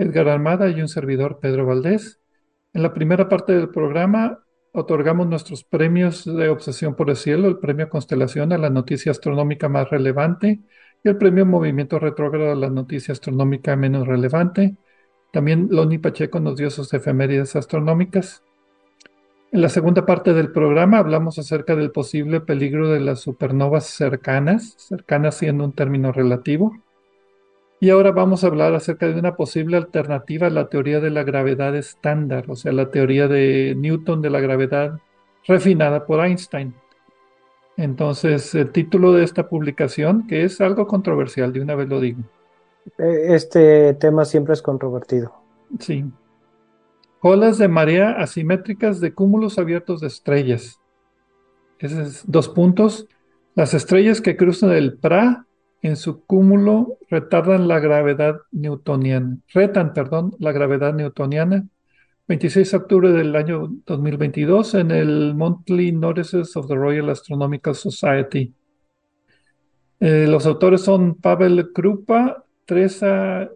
[0.00, 2.20] Edgar Armada y un servidor Pedro Valdés.
[2.72, 4.38] En la primera parte del programa
[4.72, 9.68] otorgamos nuestros premios de Obsesión por el Cielo, el premio Constelación a la noticia astronómica
[9.68, 10.60] más relevante
[11.04, 14.76] y el premio Movimiento Retrógrado a la noticia astronómica menos relevante.
[15.34, 18.42] También Loni Pacheco nos dio sus efemérides astronómicas.
[19.52, 24.76] En la segunda parte del programa hablamos acerca del posible peligro de las supernovas cercanas,
[24.78, 26.72] cercanas siendo un término relativo.
[27.82, 31.24] Y ahora vamos a hablar acerca de una posible alternativa a la teoría de la
[31.24, 35.00] gravedad estándar, o sea, la teoría de Newton de la gravedad
[35.46, 36.74] refinada por Einstein.
[37.78, 42.20] Entonces, el título de esta publicación, que es algo controversial, de una vez lo digo.
[42.98, 45.32] Este tema siempre es controvertido.
[45.78, 46.04] Sí.
[47.20, 50.78] Colas de marea asimétricas de cúmulos abiertos de estrellas.
[51.78, 53.08] Esos dos puntos.
[53.54, 55.46] Las estrellas que cruzan el PRA
[55.82, 59.38] en su cúmulo retardan la gravedad newtoniana.
[59.52, 61.66] Retan, perdón, la gravedad newtoniana.
[62.28, 68.54] 26 de octubre del año 2022 en el Monthly Notices of the Royal Astronomical Society.
[69.98, 73.50] Eh, los autores son Pavel Krupa, Teresa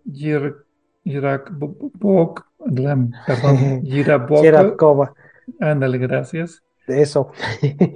[1.04, 3.12] Girakbok, perdón,
[3.84, 5.14] Girabokova.
[5.60, 6.62] Ándale, gracias.
[6.86, 7.30] Eso.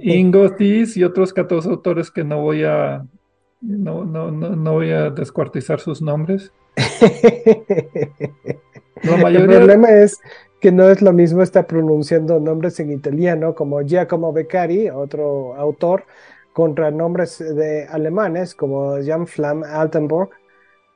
[0.01, 3.05] Ingo Tis y otros 14 autores que no voy a
[3.61, 6.51] no, no, no, no voy a descuartizar sus nombres.
[9.01, 10.19] El problema es
[10.59, 16.03] que no es lo mismo estar pronunciando nombres en italiano como Giacomo Beccari, otro autor,
[16.53, 20.29] contra nombres de alemanes como Jan Flam Altenburg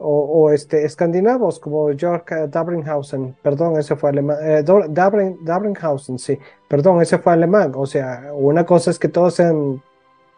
[0.06, 4.64] o, este, escandinavos como Jörg Dabringhausen, perdón, ese fue alemán, eh,
[5.46, 6.38] Dabringhausen, sí,
[6.68, 9.82] perdón, ese fue alemán, o sea, una cosa es que todos sean,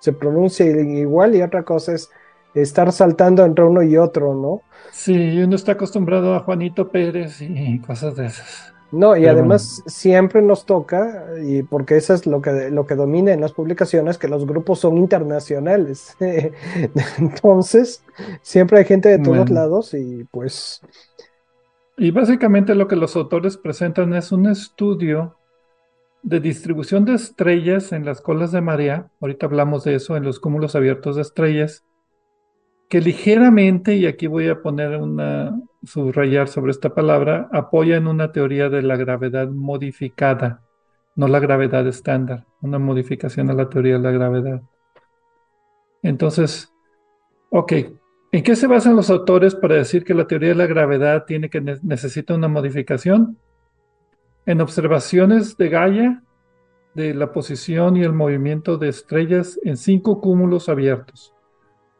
[0.06, 2.12] se pronuncien igual y otra cosa es
[2.54, 4.62] estar saltando entre uno y otro, ¿no?
[4.92, 8.72] Sí, uno está acostumbrado a Juanito Pérez y cosas de esas.
[8.92, 13.34] No, y además siempre nos toca, y porque eso es lo que, lo que domina
[13.34, 16.16] en las publicaciones, que los grupos son internacionales.
[17.18, 18.04] Entonces,
[18.44, 20.82] siempre hay gente de todos lados y pues...
[21.98, 25.36] Y básicamente lo que los autores presentan es un estudio
[26.26, 29.12] de distribución de estrellas en las colas de marea.
[29.22, 31.86] Ahorita hablamos de eso en los cúmulos abiertos de estrellas
[32.90, 38.32] que ligeramente, y aquí voy a poner una, subrayar sobre esta palabra, apoya en una
[38.32, 40.62] teoría de la gravedad modificada,
[41.16, 44.62] no la gravedad estándar, una modificación a la teoría de la gravedad.
[46.04, 46.72] Entonces,
[47.50, 47.74] ok,
[48.32, 51.50] ¿en qué se basan los autores para decir que la teoría de la gravedad tiene
[51.50, 53.40] que necesita una modificación?
[54.48, 56.24] En observaciones de Gaia
[56.94, 61.34] de la posición y el movimiento de estrellas en cinco cúmulos abiertos.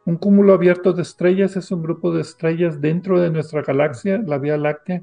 [0.04, 4.38] Un cúmulo abierto de estrellas es un grupo de estrellas dentro de nuestra galaxia, la
[4.38, 5.02] Vía Láctea,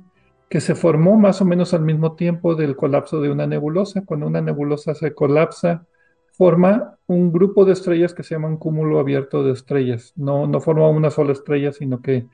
[0.49, 4.05] que se formó más o menos al mismo tiempo del colapso de una nebulosa.
[4.05, 5.85] Cuando una nebulosa se colapsa,
[6.31, 10.13] forma un grupo de estrellas que se llama un cúmulo abierto de estrellas.
[10.15, 12.25] No, forma una sola estrella, sino que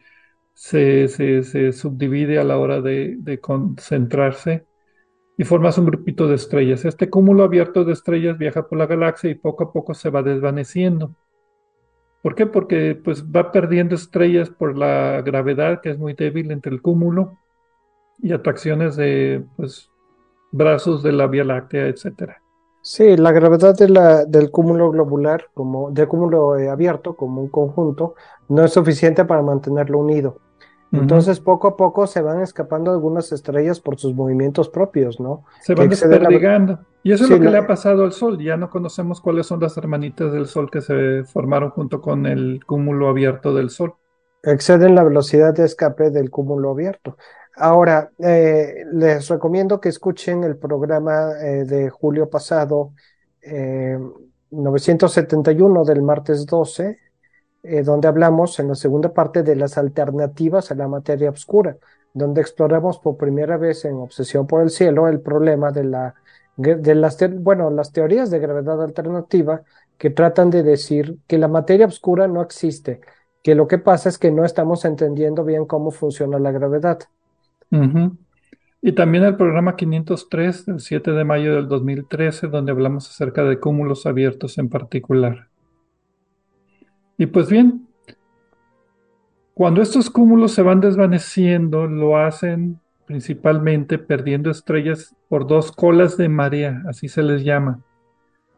[0.54, 1.08] se,
[1.74, 4.69] subdivide a la hora de concentrarse
[5.40, 6.84] y formas un grupito de estrellas.
[6.84, 10.22] Este cúmulo abierto de estrellas viaja por la galaxia y poco a poco se va
[10.22, 11.16] desvaneciendo.
[12.22, 12.46] ¿Por qué?
[12.46, 17.38] Porque pues va perdiendo estrellas por la gravedad que es muy débil entre el cúmulo
[18.22, 19.90] y atracciones de pues
[20.52, 22.42] brazos de la Vía Láctea, etcétera.
[22.82, 27.48] Sí, la gravedad de la, del cúmulo globular, como del cúmulo eh, abierto, como un
[27.48, 28.16] conjunto,
[28.50, 30.42] no es suficiente para mantenerlo unido.
[30.92, 35.46] Entonces, poco a poco se van escapando algunas estrellas por sus movimientos propios, ¿no?
[35.62, 36.80] Se van desperdigando.
[37.04, 38.44] Y eso es lo que le ha pasado al Sol.
[38.44, 42.62] Ya no conocemos cuáles son las hermanitas del Sol que se formaron junto con el
[42.66, 43.94] cúmulo abierto del Sol.
[44.42, 47.18] Exceden la velocidad de escape del cúmulo abierto.
[47.56, 52.94] Ahora, eh, les recomiendo que escuchen el programa eh, de julio pasado,
[54.52, 56.98] 971 eh, del martes 12,
[57.64, 61.78] eh, donde hablamos en la segunda parte de las alternativas a la materia oscura,
[62.14, 66.16] donde exploramos por primera vez en Obsesión por el Cielo el problema de, la,
[66.58, 69.62] de las, bueno, las teorías de gravedad alternativa
[69.98, 73.02] que tratan de decir que la materia oscura no existe,
[73.44, 77.00] que lo que pasa es que no estamos entendiendo bien cómo funciona la gravedad.
[78.82, 83.60] Y también el programa 503 del 7 de mayo del 2013, donde hablamos acerca de
[83.60, 85.49] cúmulos abiertos en particular.
[87.20, 87.86] Y pues bien,
[89.54, 96.30] cuando estos cúmulos se van desvaneciendo, lo hacen principalmente perdiendo estrellas por dos colas de
[96.30, 97.82] marea, así se les llama.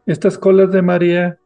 [0.06, 1.38] Estas colas de marea,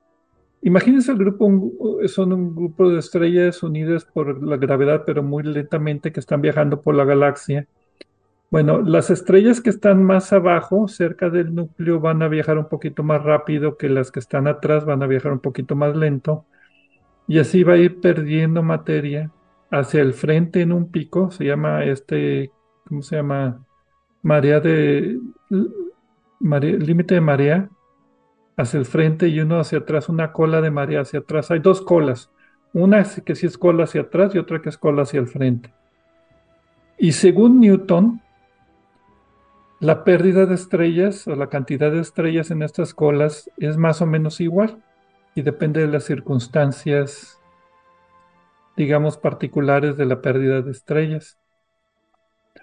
[0.60, 1.72] imagínense el grupo,
[2.06, 6.82] son un grupo de estrellas unidas por la gravedad, pero muy lentamente que están viajando
[6.82, 7.66] por la galaxia.
[8.50, 13.02] Bueno, las estrellas que están más abajo, cerca del núcleo, van a viajar un poquito
[13.02, 16.44] más rápido que las que están atrás, van a viajar un poquito más lento
[17.28, 19.30] y así va a ir perdiendo materia
[19.70, 22.52] hacia el frente en un pico, se llama este,
[22.88, 23.64] ¿cómo se llama?
[24.22, 25.18] Marea de,
[26.40, 27.68] límite de marea
[28.56, 31.50] hacia el frente y uno hacia atrás, una cola de marea hacia atrás.
[31.50, 32.30] Hay dos colas,
[32.72, 35.72] una que sí es cola hacia atrás y otra que es cola hacia el frente.
[36.98, 38.20] Y según Newton,
[39.78, 44.06] la pérdida de estrellas o la cantidad de estrellas en estas colas es más o
[44.06, 44.82] menos igual
[45.36, 47.40] y depende de las circunstancias,
[48.76, 51.36] digamos, particulares de la pérdida de estrellas.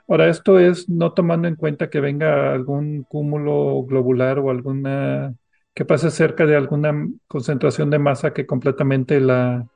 [0.07, 5.36] Ahora, esto es no tomando en cuenta que venga algún cúmulo globular o alguna
[5.74, 6.93] que pase cerca de alguna
[7.28, 9.67] concentración de masa que completamente la,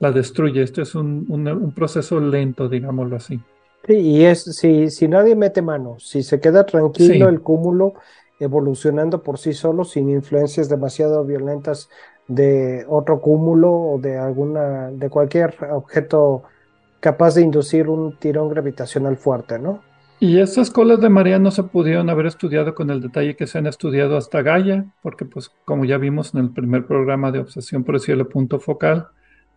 [0.00, 0.62] la destruye.
[0.62, 3.44] Esto es un, un- un proceso lento, digámoslo así.
[3.86, 7.28] Sí, y es si, si nadie mete mano, si se queda tranquilo Sí.
[7.28, 7.94] el cúmulo
[8.38, 11.88] evolucionando por sí solo, sin influencias demasiado violentas
[12.28, 16.44] de otro cúmulo o de alguna, de cualquier objeto
[17.00, 19.80] capaz de inducir un tirón gravitacional fuerte, ¿no?
[20.20, 23.58] Y estas colas de marea no se pudieron haber estudiado con el detalle que se
[23.58, 27.82] han estudiado hasta Gaia, porque pues como ya vimos en el primer programa de Obsesión
[27.82, 29.08] por el Cielo Punto Focal,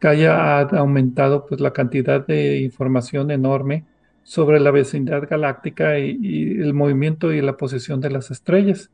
[0.02, 3.86] Gaia ha aumentado pues la cantidad de información enorme
[4.24, 8.90] sobre la vecindad galáctica y, y el movimiento y la posición de las estrellas.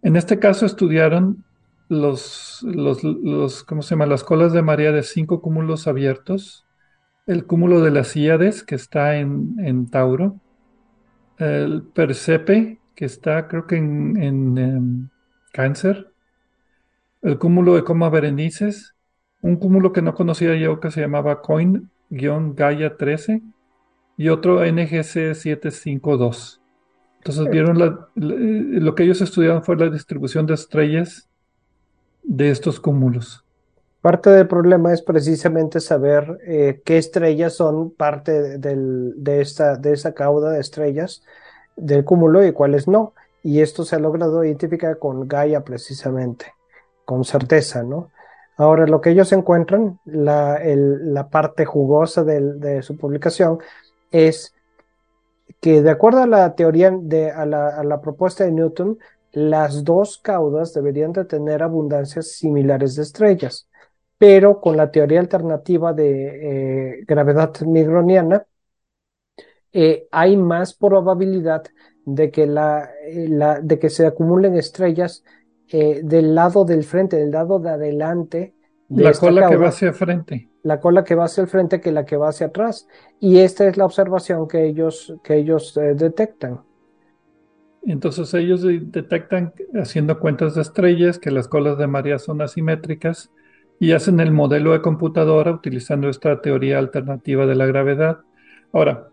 [0.00, 1.44] En este caso estudiaron
[1.88, 4.06] los, los, los, ¿cómo se llama?
[4.06, 6.66] Las colas de marea de cinco cúmulos abiertos,
[7.26, 10.40] el cúmulo de las Híades que está en, en Tauro,
[11.38, 15.08] el Persepe, que está creo que en, en, em,
[15.52, 16.12] Cáncer,
[17.22, 18.94] el cúmulo de Coma Berenices,
[19.40, 23.42] un cúmulo que no conocía yo que se llamaba Coin-Gaia 13
[24.16, 26.62] y otro NGC 752.
[27.18, 31.28] Entonces vieron la- eh, lo que ellos estudiaron fue la distribución de estrellas
[32.26, 33.44] de estos cúmulos.
[34.02, 39.92] Parte del problema es precisamente saber eh, qué estrellas son parte de- de esta, de
[39.92, 41.22] esa cauda de estrellas
[41.76, 43.14] del cúmulo y cuáles no.
[43.42, 46.46] Y esto se ha logrado identificar con Gaia precisamente,
[47.04, 48.10] con certeza, ¿no?
[48.56, 53.58] Ahora, lo que ellos encuentran, la, la parte jugosa del- de su publicación,
[54.10, 54.54] es
[55.60, 58.98] que de acuerdo a la teoría, de, a la, a la propuesta de Newton,
[59.36, 63.68] las dos caudas deberían de tener abundancias similares de estrellas,
[64.18, 68.46] pero con la teoría alternativa de eh, gravedad migroniana,
[69.72, 71.64] eh, hay más probabilidad
[72.04, 75.24] de que, la, eh, la- de que se acumulen estrellas
[75.68, 78.54] eh, del lado del frente, del lado de adelante
[78.88, 80.48] de La cola que va hacia frente.
[80.62, 82.88] la cola que va hacia el frente que la que va hacia atrás.
[83.20, 86.62] Y esta es la observación que ellos, que ellos detectan.
[87.84, 93.30] Entonces ellos de- detectan haciendo cuentas de estrellas que las colas de María son asimétricas
[93.78, 98.20] y hacen el modelo de computadora utilizando esta teoría alternativa de la gravedad.
[98.72, 99.08] Ahora,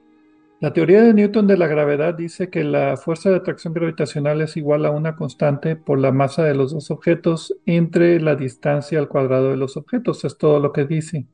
[0.59, 4.55] la teoría de Newton de la gravedad dice que la fuerza de atracción gravitacional es
[4.55, 9.09] igual a una constante por la masa de los dos objetos entre la distancia al
[9.09, 10.23] cuadrado de los objetos.
[10.23, 11.27] Es todo lo que dice.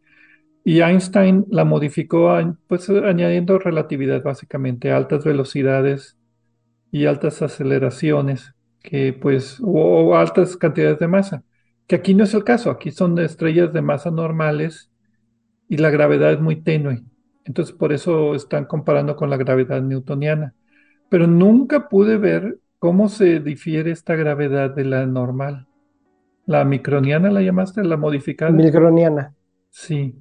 [0.63, 2.36] Y Einstein la modificó
[2.67, 6.18] pues, añadiendo relatividad básicamente, altas velocidades
[6.92, 11.44] y altas aceleraciones, que pues, o, o altas cantidades de masa,
[11.88, 14.92] que aquí no es el caso, aquí son estrellas de masa normales
[15.68, 17.04] y la gravedad es muy tenue.
[17.46, 20.54] Entonces, por eso están comparando con la gravedad newtoniana.
[21.10, 25.68] Pero nunca pude ver cómo se difiere esta gravedad de la normal.
[26.46, 28.52] ¿La microniana la llamaste, la modificada?
[28.52, 29.34] Milgroniana.
[29.70, 30.16] Sí.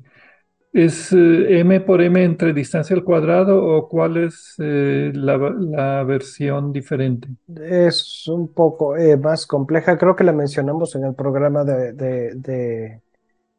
[0.72, 6.04] ¿Es eh, m por m entre distancia al cuadrado o cuál es eh, la, la
[6.04, 7.28] versión diferente?
[7.56, 9.96] Es un poco eh, más compleja.
[9.96, 13.02] Creo que la mencionamos en el programa de, de, de,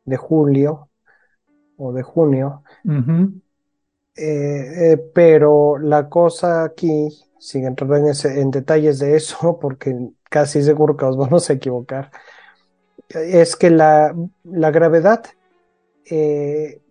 [0.06, 0.90] de julio
[1.78, 2.64] o de junio.
[5.14, 9.98] Pero la cosa aquí, sin entrar en, ese, en detalles de eso, porque
[10.30, 12.12] casi seguro que nos vamos a equivocar,
[13.10, 15.24] es que la, la gravedad
[16.10, 16.82] eh,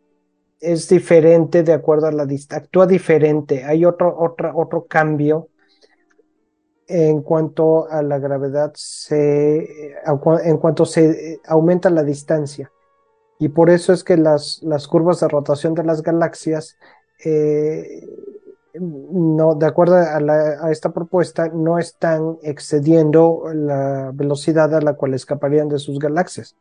[0.60, 5.48] es diferente de acuerdo a la distancia, actúa diferente, hay otro, otra, otro cambio
[6.88, 9.94] en cuanto a la gravedad, se,
[10.44, 12.72] en cuanto se aumenta la distancia.
[13.38, 16.76] Y por eso es que las, las curvas de rotación de las galaxias,
[17.24, 18.06] eh,
[18.80, 24.94] no, de acuerdo a, la, a, esta propuesta, no están excediendo la velocidad a la
[24.94, 26.56] cual escaparían de sus galaxias.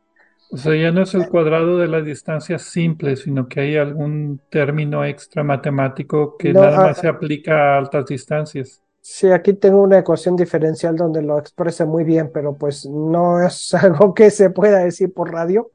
[0.50, 4.40] O sea, ya no es el cuadrado de la distancia simple, sino que hay algún
[4.50, 8.82] término extra matemático que No, nada más se aplica a altas distancias.
[9.00, 13.74] Sí, aquí tengo una ecuación diferencial donde lo expresa muy bien, pero pues no es
[13.74, 15.70] algo que se pueda decir por radio.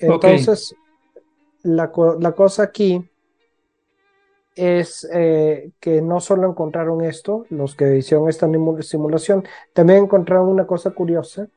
[0.00, 0.74] Entonces,
[1.62, 3.04] la, la cosa aquí
[4.54, 8.48] es eh, que no solo encontraron esto, los que hicieron esta
[8.80, 11.48] simulación, también encontraron una cosa curiosa,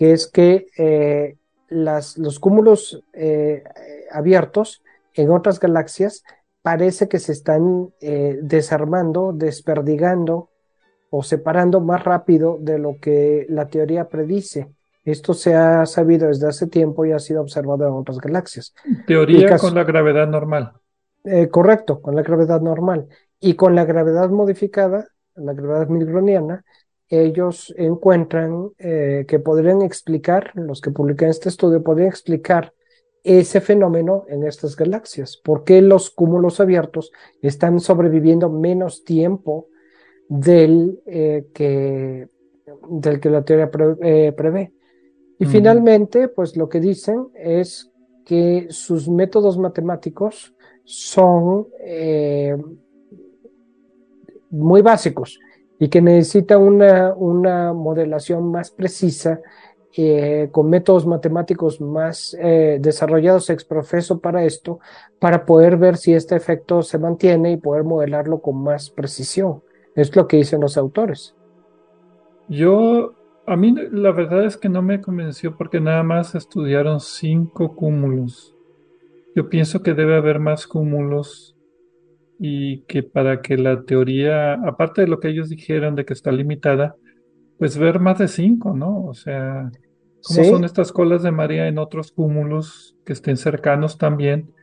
[0.00, 1.36] que es que eh,
[1.68, 3.62] las, los cúmulos eh,
[4.10, 4.82] abiertos
[5.12, 6.24] en otras galaxias
[6.62, 10.48] parece que se están eh, desarmando, desperdigando
[11.10, 14.68] o separando más rápido de lo que la teoría predice.
[15.04, 18.72] Esto se ha sabido desde hace tiempo y ha sido observado en otras galaxias.
[19.06, 20.72] Teoría caso- con la gravedad normal.
[21.24, 23.06] Eh, correcto, con la gravedad normal.
[23.38, 26.64] Y con la gravedad modificada, la gravedad milgroniana,
[27.10, 32.72] ellos encuentran eh, que podrían explicar, los que publican este estudio, podrían explicar
[33.24, 35.36] ese fenómeno en estas galaxias.
[35.36, 39.68] ¿Por qué los cúmulos abiertos están sobreviviendo menos tiempo
[40.28, 42.28] del, eh, que,
[42.88, 43.70] del que la teoría
[44.02, 44.72] eh, prevé?
[45.38, 47.90] Y finalmente, pues lo que dicen es
[48.26, 50.54] que sus métodos matemáticos
[50.84, 52.56] son eh,
[54.50, 55.40] muy básicos
[55.80, 59.40] y que necesita una, una modelación más precisa
[59.96, 64.78] eh, con métodos matemáticos más eh, desarrollados ex profeso para esto,
[65.18, 69.62] para poder ver si este efecto se mantiene y poder modelarlo con más precisión.
[69.96, 71.34] Es lo que dicen los autores.
[72.46, 73.14] Yo,
[73.46, 78.54] a mí la verdad es que no me convenció porque nada más estudiaron cinco cúmulos.
[79.34, 81.56] Yo pienso que debe haber más cúmulos
[82.42, 86.32] y que para que la teoría, aparte de lo que ellos dijeron de que está
[86.32, 86.96] limitada,
[87.58, 89.04] pues ver más de cinco, ¿no?
[89.04, 89.70] O sea,
[90.22, 94.54] cómo son estas colas de María en otros cúmulos que estén cercanos también.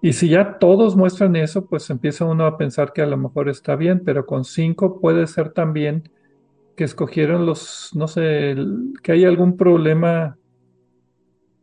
[0.00, 3.48] Y si ya todos muestran eso, pues empieza uno a pensar que a lo mejor
[3.48, 6.08] está bien, pero con cinco puede ser también
[6.76, 8.54] que escogieron los, no sé,
[9.02, 10.38] que hay algún problema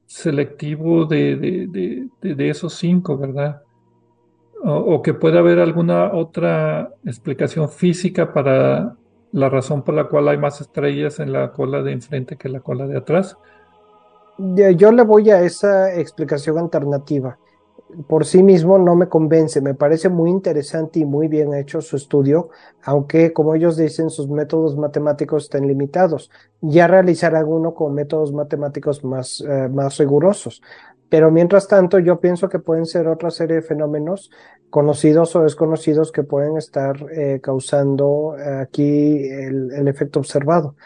[0.05, 3.61] selectivo de, de, de, de esos cinco, ¿verdad?
[4.63, 8.95] O, que pueda haber alguna otra explicación física para
[9.31, 12.59] la razón por la cual hay más estrellas en la cola de enfrente que la
[12.59, 13.37] cola de atrás.
[14.37, 17.37] Yo le voy a esa explicación alternativa.
[18.07, 21.97] Por sí mismo no me convence, me parece muy interesante y muy bien hecho su
[21.97, 22.49] estudio,
[22.83, 26.31] aunque como ellos dicen sus métodos matemáticos están limitados.
[26.61, 30.61] Ya realizarán uno con métodos matemáticos más, eh, más rigurosos.
[31.11, 34.31] Pero mientras tanto, yo pienso que pueden ser otra serie de fenómenos
[34.69, 40.77] conocidos o desconocidos que pueden estar eh, causando aquí el, efecto observado.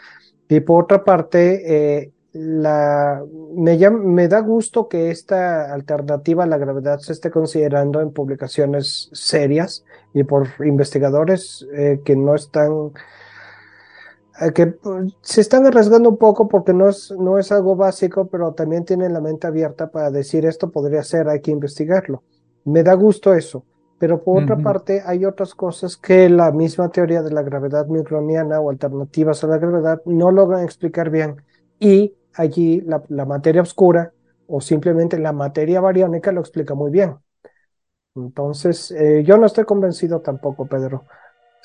[0.48, 3.22] Y por otra parte, eh, la,
[3.54, 8.12] me, llama, me, da gusto que esta alternativa a la gravedad se esté considerando en
[8.12, 12.90] publicaciones serias y por investigadores eh, que no están
[14.54, 18.52] que pues, se están arriesgando un poco porque no es, no es algo básico, pero
[18.52, 22.22] también tienen la mente abierta para decir esto podría ser, hay que investigarlo.
[22.64, 23.64] Me da gusto eso.
[23.98, 24.44] Pero por uh -huh.
[24.44, 29.42] otra parte, hay otras cosas que la misma teoría de la gravedad microniana o alternativas
[29.42, 31.36] a la gravedad no logran explicar bien.
[31.78, 34.12] Y allí la, la materia oscura
[34.46, 37.16] o simplemente la materia bariónica lo explica muy bien.
[38.14, 41.04] Entonces, eh, yo no estoy convencido tampoco, Pedro.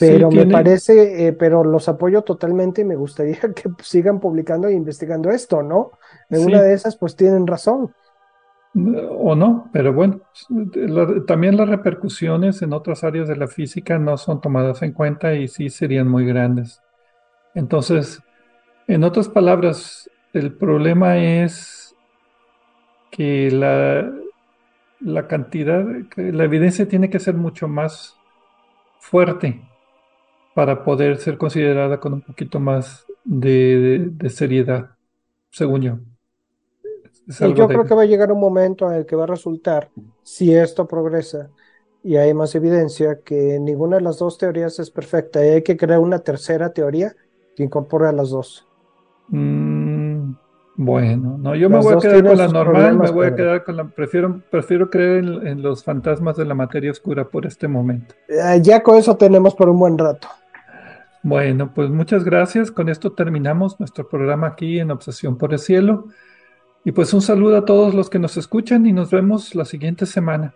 [0.02, 4.68] Pero sí, me parece, eh, pero los apoyo totalmente y me gustaría que sigan publicando
[4.68, 5.92] e investigando esto, ¿no?
[6.30, 6.46] En sí.
[6.48, 7.94] una de esas, pues tienen razón.
[8.74, 14.18] O no, pero bueno, la, también las repercusiones en otras áreas de la física no
[14.18, 16.82] son tomadas en cuenta y sí serían muy grandes.
[17.54, 18.24] Entonces,
[18.88, 21.96] en otras palabras, el problema es
[23.12, 24.10] que la,
[25.00, 28.16] la cantidad, que la evidencia tiene que ser mucho más
[29.00, 29.62] fuerte
[30.54, 34.92] para poder ser considerada con un poquito más de, de, de seriedad,
[35.50, 35.98] según yo.
[37.28, 37.74] Y yo de...
[37.74, 39.90] creo que va a llegar un momento en el que va a resultar,
[40.24, 41.50] si esto progresa
[42.04, 45.78] y hay más evidencia, que ninguna de las dos teorías es perfecta y hay que
[45.78, 47.16] crear una tercera teoría
[47.56, 48.68] que incorpore a las dos.
[49.28, 50.34] Mm,
[50.78, 53.64] bueno, no, yo las me voy a quedar con la normal, me voy a quedar
[53.64, 57.68] con la, prefiero, prefiero creer en, en, los fantasmas de la materia oscura por este
[57.68, 58.16] momento.
[58.28, 60.28] Eh, ya con eso tenemos por un buen rato.
[61.24, 62.72] Bueno, pues muchas gracias.
[62.72, 66.08] Con esto terminamos nuestro programa aquí en Obsesión por el Cielo.
[66.84, 70.08] Y pues un saludo a todos los que nos escuchan y nos vemos la siguiente
[70.08, 70.56] semana.